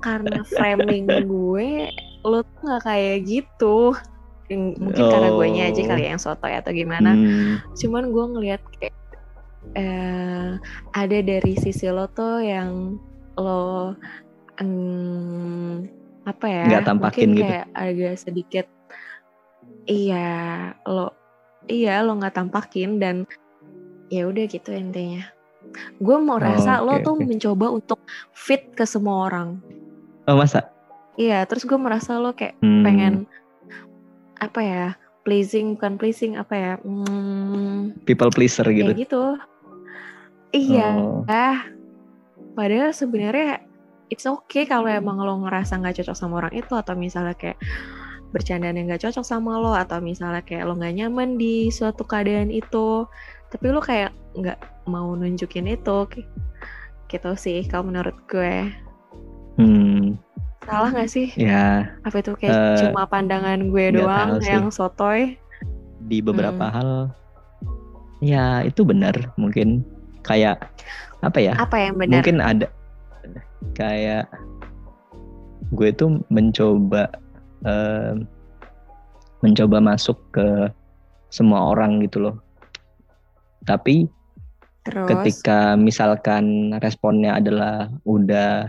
[0.00, 1.90] karena framing gue
[2.24, 3.96] lo tuh nggak kayak gitu
[4.50, 5.88] mungkin karena gue aja Oh.
[5.94, 8.96] kali ya yang soto atau gimana Hmm, cuman gue ngelihat kayak
[9.78, 10.50] eh,
[10.90, 12.98] ada dari sisi lo tuh yang
[13.38, 13.94] lo
[14.58, 15.74] mm,
[16.26, 17.46] apa ya Nggak tampakin mungkin gitu.
[17.46, 18.66] kayak agak sedikit
[19.86, 20.28] iya
[20.84, 21.14] lo
[21.70, 23.16] iya lo nggak tampakin dan
[24.10, 25.22] ya udah gitu intinya
[26.02, 27.24] gue mau rasa lo oke, tuh oke.
[27.30, 28.02] mencoba untuk
[28.34, 29.62] fit ke semua orang
[30.26, 30.66] Oh masa?
[31.16, 33.14] Iya terus gue merasa lo kayak Hmm, pengen
[34.40, 34.86] apa ya
[35.22, 38.90] pleasing bukan pleasing apa ya hmm, people pleaser gitu.
[38.92, 39.24] kayak gitu.
[40.50, 41.22] iya Oh.
[42.56, 43.60] padahal sebenarnya
[44.10, 47.60] it's okay kalau emang lo ngerasa nggak cocok sama orang itu atau misalnya kayak
[48.30, 52.50] bercandaan yang nggak cocok sama lo atau misalnya kayak lo nggak nyaman di suatu keadaan
[52.50, 53.06] itu
[53.50, 56.06] tapi lo kayak nggak mau nunjukin itu
[57.10, 58.70] gitu sih kalau menurut gue.
[59.58, 60.14] Hmm,
[60.62, 64.48] salah nggak sih ya apa itu kayak Eh, cuma pandangan gue doang sih.
[64.48, 65.34] yang sotoy
[66.02, 66.74] di beberapa Hmm.
[66.74, 66.90] hal
[68.20, 69.80] ya itu benar mungkin
[70.20, 70.60] kayak
[71.20, 71.52] apa ya?
[71.56, 72.66] apa yang benar Mungkin ada
[73.72, 74.28] kayak
[75.70, 77.08] gue tuh mencoba
[77.62, 78.24] em,
[79.40, 80.68] mencoba masuk ke
[81.30, 82.36] semua orang gitu loh.
[83.62, 84.08] Tapi
[84.82, 88.66] terus ketika misalkan responnya adalah udah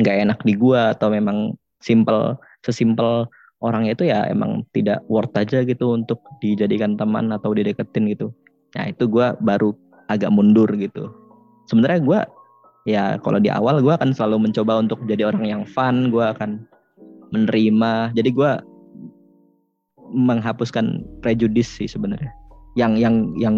[0.00, 3.28] nggak enak di gua atau memang simple sesimpel
[3.64, 8.32] orangnya itu ya emang tidak worth aja gitu untuk dijadikan teman atau dideketin gitu.
[8.76, 9.72] Nah itu gua baru
[10.12, 11.08] agak mundur gitu.
[11.66, 12.20] Sebenarnya gua
[12.84, 16.68] ya kalau di awal gua akan selalu mencoba untuk jadi orang yang fun, gua akan
[17.32, 18.12] menerima.
[18.12, 18.60] Jadi gua
[20.12, 22.30] menghapuskan prejudis sih sebenarnya.
[22.76, 23.56] Yang yang yang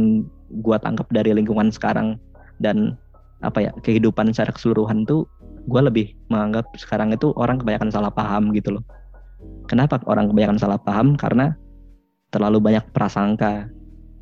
[0.62, 2.16] gua tangkap dari lingkungan sekarang
[2.62, 2.94] dan
[3.42, 5.22] apa ya kehidupan secara keseluruhan tuh
[5.68, 8.84] gue lebih menganggap sekarang itu orang kebanyakan salah paham gitu loh.
[9.68, 11.14] Kenapa orang kebanyakan salah paham?
[11.14, 11.52] Karena
[12.32, 13.68] terlalu banyak prasangka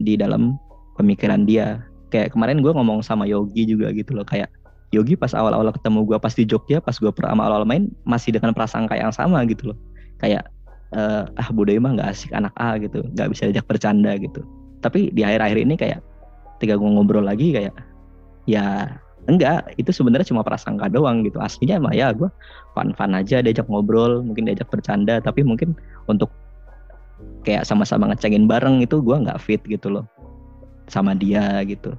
[0.03, 0.59] di dalam
[0.99, 1.86] pemikiran dia.
[2.11, 4.51] Kayak kemarin gue ngomong sama Yogi juga gitu loh kayak
[4.94, 8.55] Yogi pas awal-awal ketemu gue pas di Jogja pas gue pertama awal main masih dengan
[8.55, 9.78] prasangka yang sama gitu loh.
[10.18, 10.51] Kayak
[10.94, 14.42] eh, ah Budaya mah nggak asik anak A gitu, nggak bisa diajak bercanda gitu.
[14.82, 15.99] Tapi di akhir-akhir ini kayak
[16.59, 17.74] ketika gue ngobrol lagi kayak
[18.47, 21.38] ya enggak itu sebenarnya cuma prasangka doang gitu.
[21.42, 22.30] Aslinya mah ya gue
[22.74, 25.74] fun-fun aja diajak ngobrol mungkin diajak bercanda tapi mungkin
[26.06, 26.30] untuk
[27.42, 30.04] kayak sama-sama ngecengin bareng itu gue nggak fit gitu loh
[30.86, 31.94] sama dia gitu.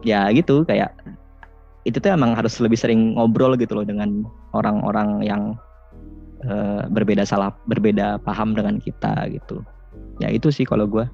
[0.00, 0.96] Ya gitu kayak
[1.84, 4.24] itu tuh emang harus lebih sering ngobrol gitu loh dengan
[4.56, 5.42] orang-orang yang
[6.44, 9.60] eh, berbeda salah berbeda paham dengan kita gitu.
[10.20, 11.04] Ya itu sih kalau gue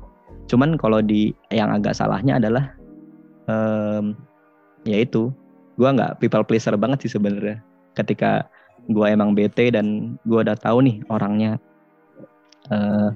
[0.46, 2.70] cuman kalau di yang agak salahnya adalah
[3.50, 4.14] em,
[4.86, 5.34] ya itu.
[5.76, 7.60] Gue nggak people pleaser banget sih sebenarnya.
[7.92, 8.48] Ketika
[8.86, 11.58] gue emang bete dan gue udah tahu nih orangnya
[12.70, 13.10] eh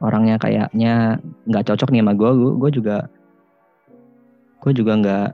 [0.00, 2.96] orangnya kayaknya nggak cocok nih sama gue gue juga
[4.64, 5.28] gue juga nggak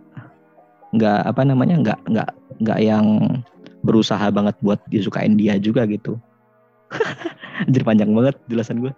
[0.93, 2.31] nggak apa namanya nggak nggak
[2.63, 3.07] nggak yang
[3.83, 6.19] berusaha banget buat disukain dia juga gitu.
[7.67, 8.93] Anjir panjang banget jelasan gue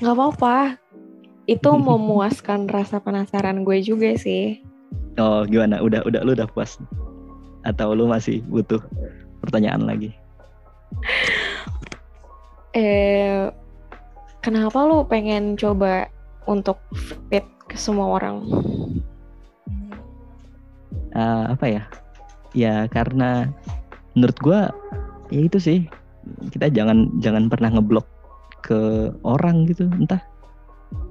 [0.00, 0.80] nggak apa-apa.
[1.44, 4.69] Itu memuaskan rasa penasaran gue juga sih
[5.20, 5.78] oh gimana?
[5.84, 6.80] Udah udah lu udah puas?
[7.68, 8.80] Atau lu masih butuh
[9.44, 10.16] pertanyaan lagi?
[12.72, 13.52] Eh
[14.40, 16.08] kenapa lu pengen coba
[16.48, 16.80] untuk
[17.28, 18.48] fit ke semua orang?
[21.14, 21.82] Eh, apa ya?
[22.56, 23.46] Ya karena
[24.16, 24.60] menurut gua
[25.28, 25.78] ya itu sih.
[26.50, 28.06] Kita jangan jangan pernah ngeblok
[28.64, 30.22] ke orang gitu entah.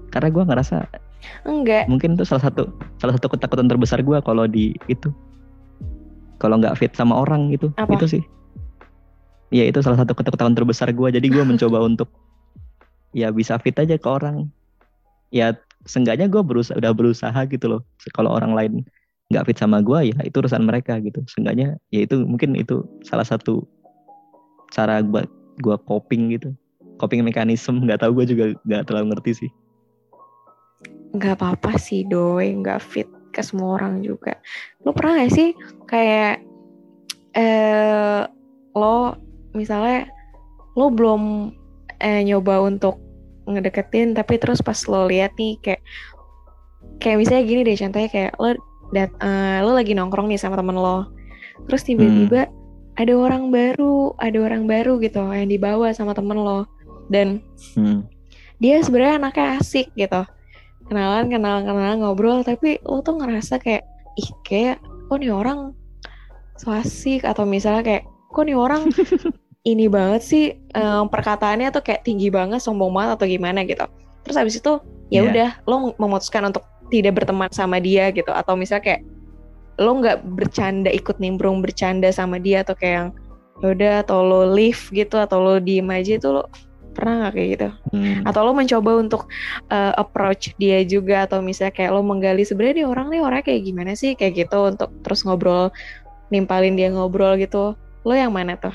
[0.10, 0.90] Karena gua ngerasa
[1.44, 1.86] enggak.
[1.92, 5.12] Mungkin itu salah satu salah satu ketakutan terbesar gua kalau di itu.
[6.40, 7.72] Kalau nggak fit sama orang gitu.
[7.76, 8.00] Apa?
[8.00, 8.24] itu sih.
[9.52, 11.12] Ya itu salah satu ketakutan terbesar gua.
[11.12, 12.10] Jadi gua mencoba untuk
[13.12, 14.48] ya bisa fit aja ke orang.
[15.30, 17.82] Ya seenggaknya gua berusaha udah berusaha gitu loh.
[18.16, 18.74] Kalau orang lain
[19.30, 21.22] nggak fit sama gua ya itu urusan mereka gitu.
[21.28, 23.68] Seenggaknya ya itu mungkin itu salah satu
[24.72, 25.28] cara buat
[25.60, 26.56] gua coping gitu.
[27.00, 29.52] Coping mekanisme nggak tahu gua juga nggak terlalu ngerti sih
[31.14, 32.54] nggak apa-apa sih doi.
[32.54, 34.38] Nggak fit ke semua orang juga.
[34.84, 35.50] Lo pernah gak sih
[35.86, 36.42] kayak
[37.38, 38.26] eh
[38.74, 39.18] lo
[39.54, 40.10] misalnya
[40.74, 41.54] lo belum
[42.02, 42.98] eh, nyoba untuk
[43.50, 45.82] ngedeketin tapi terus pas lo lihat nih kayak
[47.02, 48.50] kayak misalnya gini deh contohnya kayak lo
[48.90, 51.10] dat eh, lo lagi nongkrong nih sama temen lo.
[51.70, 52.50] Terus tiba-tiba
[52.98, 56.66] ada orang baru ada orang baru gitu yang dibawa sama temen lo.
[57.10, 57.42] Dan
[57.74, 58.06] Hmm.
[58.62, 60.22] dia sebenarnya anaknya asik gitu
[60.90, 63.86] kenalan kenalan kenalan ngobrol tapi lo tuh ngerasa kayak
[64.18, 65.72] ih kayak kok nih orang
[66.58, 68.90] so asik atau misalnya kayak kok nih orang
[69.70, 73.86] ini banget sih em, perkataannya tuh kayak tinggi banget sombong banget atau gimana gitu.
[74.24, 74.74] Terus habis itu
[75.10, 75.30] ya Iya.
[75.30, 78.30] udah lo memutuskan untuk tidak berteman sama dia gitu.
[78.32, 79.02] Atau misalnya kayak
[79.80, 83.10] lo nggak bercanda ikut nimbrung bercanda sama dia atau kayak yang
[83.60, 86.48] yaudah atau lo leave gitu atau lo diem aja itu lo
[86.94, 88.22] pernah nggak kayak gitu Hmm.
[88.22, 89.26] atau lo mencoba untuk
[89.74, 93.62] uh, approach dia juga atau misalnya kayak lo menggali sebenarnya dia orang nih orangnya kayak
[93.66, 95.74] gimana sih kayak gitu untuk terus ngobrol
[96.30, 97.74] nimpalin dia ngobrol gitu
[98.06, 98.74] lo yang mana tuh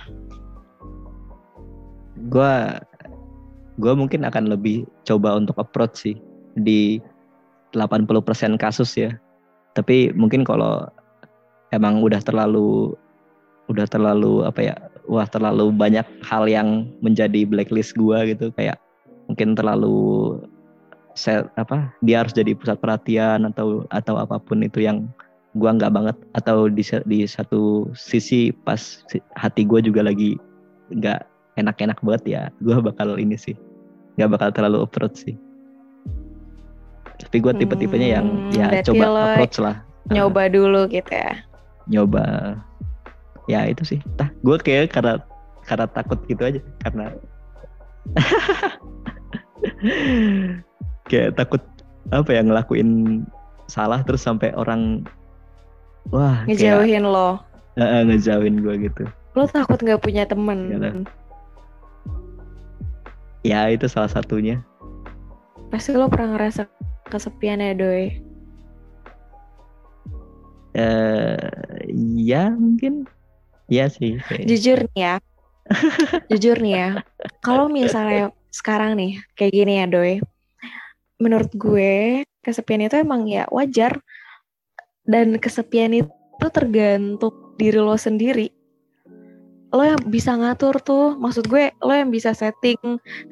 [2.31, 2.79] Gua
[3.77, 6.17] gua mungkin akan lebih coba untuk approach sih
[6.55, 7.03] di
[7.75, 9.13] 80% kasus ya.
[9.75, 10.87] Tapi mungkin kalau
[11.75, 12.95] emang udah terlalu
[13.67, 14.75] udah terlalu apa ya?
[15.05, 18.49] Wah, terlalu banyak hal yang menjadi blacklist gua gitu.
[18.57, 18.81] Kayak
[19.29, 20.41] mungkin terlalu
[21.15, 21.93] set apa?
[22.01, 25.09] Dia harus jadi pusat perhatian atau atau apa pun itu yang
[25.57, 26.17] gua nggak banget.
[26.33, 29.05] Atau di di satu sisi pas
[29.37, 30.41] hati gua juga lagi
[30.93, 31.21] nggak
[31.55, 33.55] enak-enak banget ya gue bakal ini sih.
[34.19, 35.35] Nggak bakal terlalu approach sih.
[37.15, 39.77] Tapi gue tipe-tipenya yang Hmm, ya coba approach lah.
[40.11, 41.41] nyoba dulu gitu ya?
[41.87, 42.59] Nyoba
[43.51, 44.01] ya itu sih.
[44.17, 45.21] Tah gue kayak karena
[45.65, 47.17] karena takut gitu aja karena
[51.09, 51.63] kayak takut
[52.13, 53.23] apa ya ngelakuin
[53.65, 55.09] salah terus sampai orang
[56.13, 57.41] wah kayak ngejauhin lo.
[57.75, 59.05] Eh, eh, ngejauhin gue gitu.
[59.35, 60.71] Lo takut nggak punya temen?
[60.71, 60.95] Iyalah.
[63.45, 64.63] ya itu salah satunya.
[65.69, 66.71] Pasti lo pernah ngerasa
[67.11, 68.23] kesepian ya doi?
[70.75, 71.51] Eh
[72.15, 73.11] ya mungkin
[73.75, 75.15] ya sih kayak- jujur nih ya.
[76.31, 76.89] Jujur nih ya.
[77.41, 80.21] Kalau misalnya sekarang nih kayak gini ya doi.
[81.17, 83.97] Menurut gue kesepian itu emang ya wajar.
[85.05, 86.13] Dan kesepian itu
[86.53, 88.53] tergantung diri lo sendiri.
[89.73, 91.17] Lo yang bisa ngatur tuh.
[91.17, 92.77] Maksud gue lo yang bisa setting.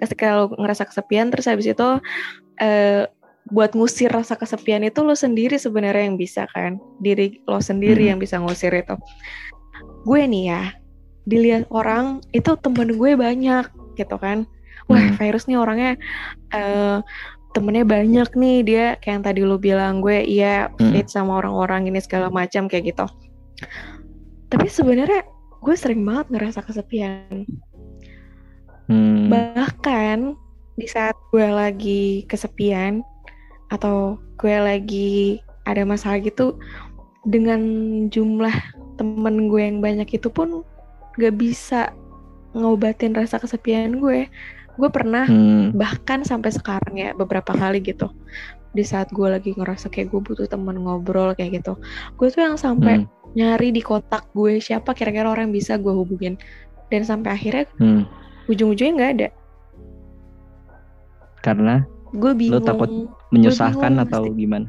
[0.01, 1.88] Ketika lo ngerasa kesepian terus habis itu
[2.57, 3.05] eh,
[3.53, 6.80] buat ngusir rasa kesepian itu lo sendiri sebenarnya yang bisa kan?
[6.97, 8.11] Diri lo sendiri Hmm.
[8.16, 8.97] yang bisa ngusir itu
[10.03, 10.62] gue nih ya
[11.24, 14.44] dilihat orang itu temen gue banyak gitu kan
[14.90, 15.14] wah Hmm.
[15.14, 15.92] virus nih orangnya
[16.50, 16.98] eh
[17.53, 20.90] temennya banyak nih dia kayak yang tadi lu bilang gue iya Hmm.
[20.90, 23.07] fit sama orang-orang ini segala macam kayak gitu
[24.48, 25.22] tapi sebenarnya
[25.62, 27.46] gue sering banget ngerasa kesepian
[28.90, 30.34] Hmm, bahkan
[30.74, 33.00] di saat gue lagi kesepian
[33.70, 36.59] atau gue lagi ada masalah gitu
[37.22, 37.62] dengan
[38.11, 38.53] jumlah
[38.99, 40.66] temen gue yang banyak itu pun
[41.16, 41.93] gak bisa
[42.53, 44.28] ngobatin rasa kesepian gue.
[44.72, 48.09] Gue pernah hmm, bahkan sampai sekarang ya beberapa kali gitu
[48.72, 51.76] di saat gue lagi ngerasa kayak gue butuh temen ngobrol kayak gitu
[52.16, 55.93] gue tuh yang sampai hmm, nyari di kotak gue siapa kira-kira orang yang bisa gue
[55.93, 56.36] hubungin.
[56.93, 58.05] Dan sampai akhirnya hmm.
[58.53, 59.28] ujung-ujungnya nggak ada.
[61.40, 61.74] Karena
[62.12, 62.64] gue bingung.
[62.64, 64.68] Takut menyusahkan bingung, atau gimana?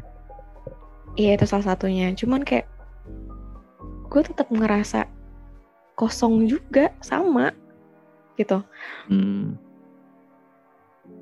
[1.20, 2.16] Iya itu salah satunya.
[2.16, 2.72] Cuman kayak
[4.14, 5.10] gue tetap ngerasa
[5.96, 7.50] kosong juga sama
[8.36, 8.62] gitu.
[9.10, 9.58] Hmm,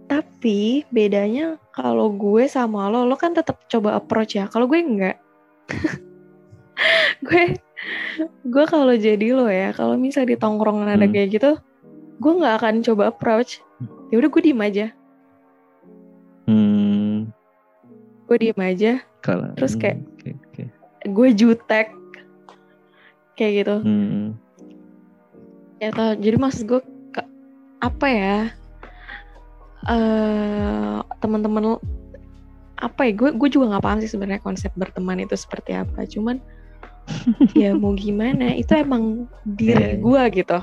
[0.06, 4.46] tapi bedanya kalau gue sama lo lo kan tetap coba approach ya.
[4.46, 5.16] Kalau gue enggak.
[7.22, 7.54] Gue
[8.44, 11.14] gue kalau jadi lo ya kalau misal di tongkrongan ada Hmm.
[11.14, 11.52] kayak gitu
[12.18, 13.62] gue nggak akan coba approach.
[14.10, 14.86] Ya udah gue diem aja.
[16.46, 17.30] Hmm,
[18.26, 18.92] gue diem aja.
[19.22, 20.64] Kalau Terus kayak- hmm, oke, oke.
[21.08, 21.94] gue jutek
[23.42, 23.76] kayak gitu.
[23.82, 24.38] Hmm,
[25.78, 27.30] ya tau jadi maksud gue ke-
[27.82, 28.38] apa ya
[29.90, 31.82] eh teman-teman
[32.78, 36.06] apa ya gue gue juga nggak paham sih sebenarnya konsep berteman itu seperti apa.
[36.06, 36.38] Cuman
[37.58, 40.02] ya mau gimana itu emang diri Iya.
[40.02, 40.58] gue gitu.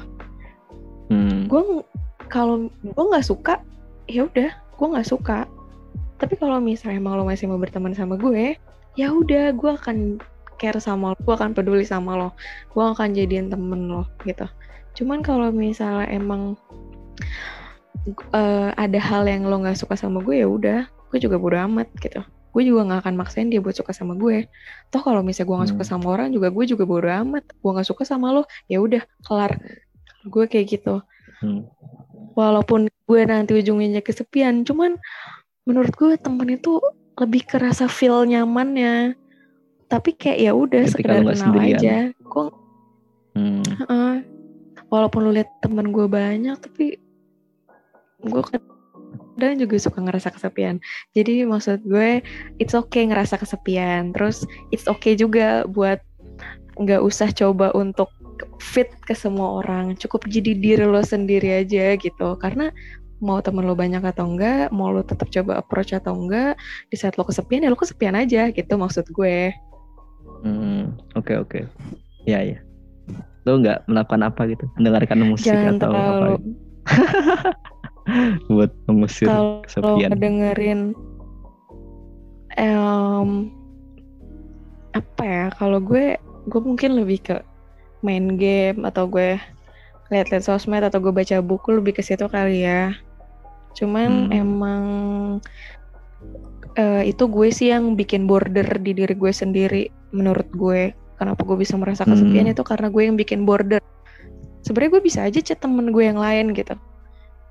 [1.10, 1.82] Hmm, gue
[2.28, 3.58] kalau gue nggak suka
[4.06, 5.50] ya udah gue nggak suka.
[6.18, 8.54] Tapi kalau misalnya emang lo masih mau berteman sama gue
[8.94, 10.18] ya udah gue akan
[10.60, 12.34] care sama lo gue akan peduli sama lo.
[12.74, 14.44] Gue akan jadiin temen lo gitu.
[14.98, 16.58] Cuman kalau misalnya emang
[18.34, 21.88] eh, ada hal yang lo nggak suka sama gue ya udah gue juga bodo amat
[22.02, 22.20] gitu.
[22.52, 24.50] Gue juga nggak akan maksain dia buat suka sama gue.
[24.90, 25.92] Toh kalau misalnya gue nggak suka Hmm.
[25.96, 27.44] sama orang juga gue juga bodo amat.
[27.62, 29.56] Gue nggak suka sama lo ya udah kelar.
[30.26, 31.00] Gue kayak gitu.
[31.38, 31.70] Hmm.
[32.34, 34.98] walaupun gue nanti ujungnya kesepian cuman
[35.66, 36.82] menurut gue temen itu
[37.18, 39.14] lebih kerasa feel nyamannya
[39.88, 41.78] tapi kayak ya udah sekedar kenal sendirian.
[41.80, 42.46] aja gue
[43.36, 43.64] hmm.
[43.64, 44.14] heeh.
[44.92, 47.00] walaupun lu lihat temen gue banyak tapi
[48.24, 48.42] gue
[49.38, 50.76] kadang juga suka ngerasa kesepian
[51.16, 52.20] jadi maksud gue
[52.60, 56.02] it's okay ngerasa kesepian terus it's okay juga buat
[56.78, 58.10] nggak usah coba untuk
[58.62, 62.70] fit ke semua orang cukup jadi diri lo sendiri aja gitu karena
[63.18, 66.54] mau temen lo banyak atau enggak, mau lo tetap coba approach atau enggak,
[66.90, 69.50] di saat lo kesepian ya lo kesepian aja gitu maksud gue.
[70.42, 71.60] Hmm, oke oke.
[72.24, 72.58] Ya ya.
[73.48, 74.64] Lo nggak melakukan apa gitu?
[74.76, 75.94] Mendengarkan musik Jangan atau apa?
[75.96, 76.50] terlalu gitu?
[78.56, 80.10] Buat mengusir kalau kesepian.
[80.16, 80.80] dengerin
[82.56, 83.30] em,
[84.96, 85.44] apa ya?
[85.56, 86.16] Kalau gue
[86.48, 87.36] gue mungkin lebih ke
[88.00, 89.36] main game atau gue
[90.08, 92.96] lihat-lihat sosmed atau gue baca buku lebih ke situ kali ya.
[93.76, 94.32] Cuman Hmm.
[94.32, 94.84] emang
[96.80, 100.92] eh, itu gue sih yang bikin border di diri gue sendiri menurut gue.
[101.18, 102.54] Kenapa gue bisa merasa kesepian Hmm.
[102.54, 103.82] itu karena gue yang bikin border.
[104.62, 106.78] Sebenarnya gue bisa aja chat temen gue yang lain gitu.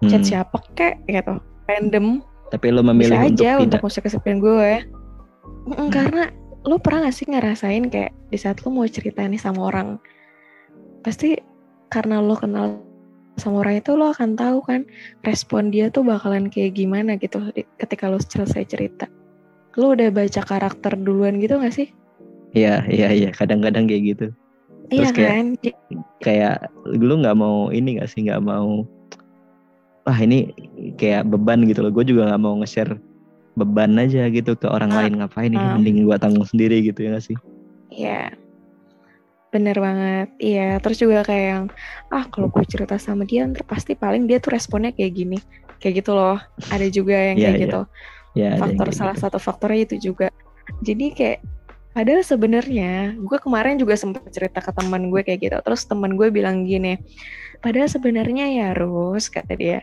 [0.07, 0.27] Chat Hmm.
[0.27, 1.37] siapa kek gitu.
[1.67, 3.63] Random Tapi lo memilih bisa untuk aja tidak.
[3.67, 4.71] untuk musik kesepian gue
[5.67, 5.89] Mm, Hmm.
[5.91, 6.23] karena
[6.63, 9.99] lu pernah gak sih ngerasain kayak di saat lu mau cerita nih sama orang
[10.99, 11.35] pasti
[11.87, 12.79] karena lo kenal
[13.35, 14.83] sama orang itu lo akan tahu kan
[15.23, 17.39] respon dia tuh bakalan kayak gimana gitu
[17.79, 19.07] ketika lo selesai cerita
[19.75, 21.91] lo udah baca karakter duluan gitu gak sih
[22.57, 23.29] Iya iya iya.
[23.31, 24.27] Kadang-kadang kayak gitu.
[24.87, 25.47] iya kayak- kan
[26.23, 26.55] Kayak
[26.87, 28.87] lu nggak mau ini nggak sih nggak mau.
[30.03, 30.55] Wah ini
[30.95, 31.91] kayak beban gitu loh.
[31.91, 32.95] Gue juga nggak mau nge-share
[33.53, 35.75] beban aja gitu ke orang Ah, lain ngapain ini ah.
[35.75, 37.37] mending gue tanggung sendiri gitu ya nggak sih?
[37.89, 38.31] Iya,
[39.49, 40.27] bener banget.
[40.37, 41.65] Iya, terus juga kayak yang,
[42.07, 45.37] ah kalau gue cerita sama dia, ntar pasti paling dia tuh responnya kayak gini.
[45.77, 46.37] Kayak gitu loh.
[46.69, 47.65] Ada juga yang Iya, kayak iya.
[47.65, 47.81] gitu.
[48.37, 49.23] Yang Faktor salah gitu.
[49.25, 50.27] satu faktornya itu juga.
[50.79, 51.39] Jadi kayak,
[51.97, 55.57] padahal sebenarnya gue kemarin juga sempat cerita ke teman gue kayak gitu.
[55.65, 57.01] Terus teman gue bilang gini,
[57.65, 59.81] padahal sebenarnya ya Rus, kata dia,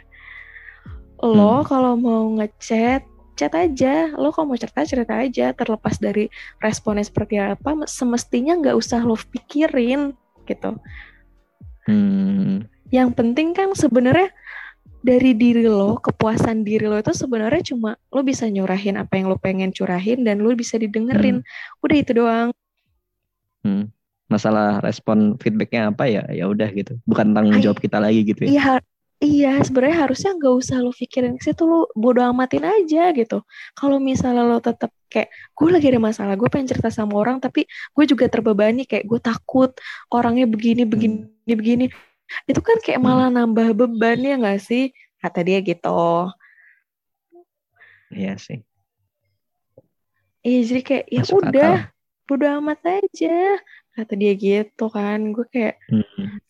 [1.19, 1.67] lo Hmm.
[1.67, 3.03] kalau mau ngechat
[3.35, 6.31] chat aja lo kalau mau cerita cerita aja terlepas dari
[6.63, 10.15] responnya seperti apa semestinya nggak usah lo pikirin
[10.47, 10.79] gitu
[11.85, 14.33] Hmm, yang penting kan sebenarnya
[15.05, 19.37] dari diri lo kepuasan diri lo itu sebenarnya cuma lo bisa nyurahin apa yang lo
[19.37, 21.45] pengen curahin dan lo bisa didengerin
[21.85, 22.49] udah itu doang
[23.69, 23.93] hmm.
[24.25, 26.25] Masalah respon feedbacknya apa ya?
[26.33, 26.97] Ya udah gitu.
[27.05, 28.51] Bukan tanggung jawab kita lagi gitu ya.
[28.51, 28.73] iya
[29.23, 33.41] iya sebenarnya harusnya nggak usah lo pikirin ke situ lo bodo amatin aja gitu
[33.73, 37.65] kalau misalnya lo tetap kayak gue lagi ada masalah gue pengen cerita sama orang tapi
[37.65, 39.73] gue juga terbebani kayak gue takut
[40.13, 41.85] orangnya begini begini begini
[42.45, 43.07] itu kan kayak Hmm.
[43.09, 46.29] malah nambah beban ya nggak sih kata dia gitu
[48.15, 48.63] Iya sih.
[50.45, 51.91] iya jadi kayak ya Masuk udah akal.
[52.29, 53.39] bodo amat aja
[53.97, 56.41] kata dia gitu kan gue kayak Hmm.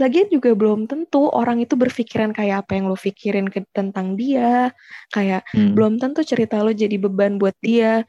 [0.00, 4.72] lagian juga belum tentu orang itu berpikiran kayak apa yang lo pikirin ke, tentang dia
[5.12, 5.76] kayak Hmm.
[5.76, 8.08] belum tentu cerita lo jadi beban buat dia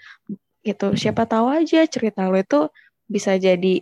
[0.61, 2.69] gitu siapa tahu aja cerita lo itu
[3.09, 3.81] bisa jadi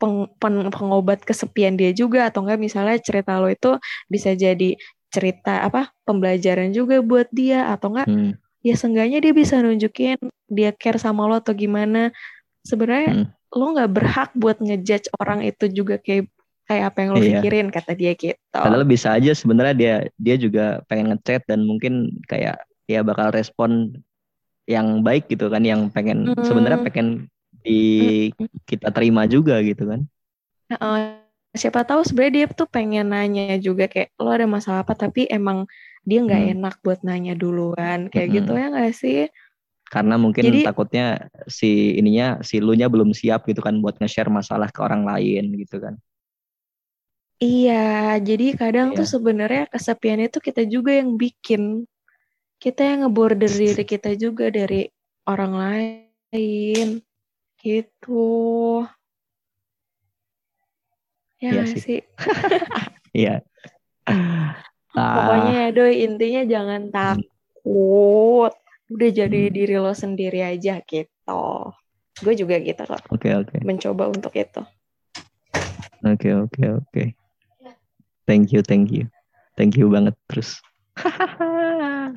[0.00, 3.76] peng- pen- pengobat kesepian dia juga atau enggak misalnya cerita lo itu
[4.08, 4.74] bisa jadi
[5.12, 8.32] cerita apa pembelajaran juga buat dia atau enggak Hmm.
[8.60, 10.16] ya seenggaknya dia bisa nunjukin
[10.48, 12.10] dia care sama lo atau gimana
[12.62, 13.26] sebenarnya Hmm.
[13.50, 16.30] lo nggak berhak buat ngejudge orang itu juga kayak
[16.64, 17.26] kayak apa yang lo Iya.
[17.42, 22.22] pikirin kata dia gitu Padahal bisa aja sebenarnya dia dia juga pengen ngechat dan mungkin
[22.24, 23.90] kayak ya bakal respon
[24.64, 26.46] yang baik gitu kan yang pengen Hmm.
[26.46, 27.26] sebenarnya pengen
[27.60, 27.80] di
[28.64, 30.00] kita terima juga gitu kan.
[30.68, 31.20] Heeh.
[31.50, 35.66] siapa tahu sebenarnya dia tuh pengen nanya juga kayak lo ada masalah apa tapi emang
[36.06, 36.52] dia nggak Hmm.
[36.54, 38.36] enak buat nanya duluan kayak Mm-mm.
[38.38, 39.20] gitu ya nggak sih
[39.90, 44.70] Karena mungkin Jadi- takutnya si ininya si lunya belum siap gitu kan buat nge-share masalah
[44.70, 45.98] ke orang lain gitu kan.
[47.42, 49.12] iya jadi kadang tuh Iya.
[49.18, 51.82] sebenarnya kesepian itu kita juga yang bikin
[52.62, 54.86] kita yang ngeborder diri kita juga dari
[55.26, 57.02] orang lain
[57.60, 58.24] gitu
[61.40, 61.80] ya nggak sih.
[61.80, 62.00] sih
[63.20, 63.42] Iya.
[64.94, 68.52] Pokoknya ya doi intinya jangan takut.
[68.90, 69.54] Udah jadi Hmm.
[69.54, 71.44] diri lo sendiri aja gitu.
[72.20, 73.02] Gue juga gitu kok.
[73.10, 73.56] oke oke.
[73.66, 74.62] Mencoba untuk itu.
[76.06, 77.04] Oke oke oke.
[78.26, 79.10] Thank you thank you.
[79.58, 80.62] Thank you banget terus.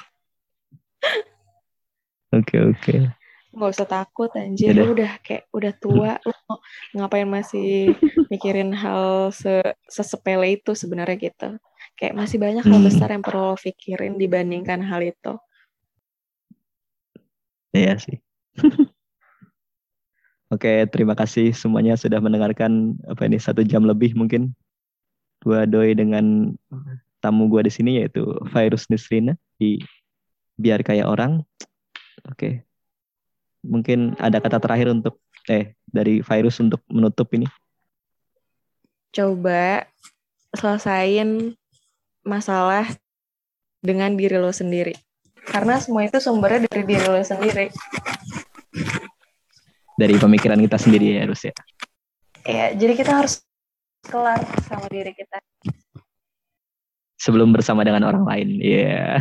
[2.34, 3.14] Oke oke.
[3.54, 4.74] Gak usah takut anjir.
[4.74, 4.82] Yaudah.
[4.82, 6.12] Lu udah kayak udah tua.
[6.26, 6.58] Lu mau
[6.98, 7.94] ngapain masih
[8.34, 11.50] mikirin hal se sesepele itu sebenarnya gitu.
[11.94, 12.88] Kayak masih banyak hal Hmm.
[12.90, 15.38] besar yang perlu lo pikirin dibandingkan hal itu.
[17.74, 18.18] Iya sih.
[20.54, 24.54] Oke, terima kasih semuanya sudah mendengarkan apa ini satu jam lebih mungkin.
[25.42, 26.54] Gua doi dengan
[27.22, 29.82] tamu gua di sini yaitu Virus Nisrina di
[30.58, 31.46] Biar Kayak Orang.
[32.30, 32.66] Oke.
[33.64, 37.48] Mungkin ada kata terakhir untuk eh dari Virus untuk menutup ini.
[39.16, 39.88] Coba
[40.54, 41.56] selesain
[42.24, 42.88] masalah
[43.84, 44.96] dengan diri lo sendiri.
[45.44, 47.68] Karena semua itu sumbernya dari diri lo sendiri.
[50.00, 51.54] Dari pemikiran kita sendiri ya harus ya.
[52.44, 53.44] Iya, jadi kita harus
[54.08, 55.40] kelar sama diri kita.
[57.20, 58.50] Sebelum bersama dengan orang lain.
[58.60, 58.84] Iya.
[58.84, 59.12] Yeah.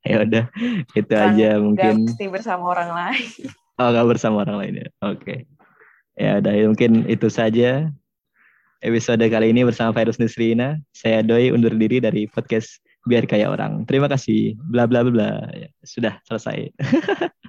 [0.10, 0.44] ya udah,
[0.94, 1.94] itu aja mungkin.
[2.06, 3.26] mesti bersama orang lain.
[3.80, 4.88] Oh, nggak bersama orang lain ya.
[5.08, 5.48] Oke.
[6.20, 7.88] Ya udah, mungkin itu saja
[8.84, 10.76] episode kali ini bersama Virus Nusrina.
[10.92, 13.88] Saya Doi undur diri dari podcast Biar Kayak Orang.
[13.88, 14.52] Terima kasih.
[14.68, 15.30] Bla bla bla bla.
[15.56, 16.76] Ya, sudah selesai.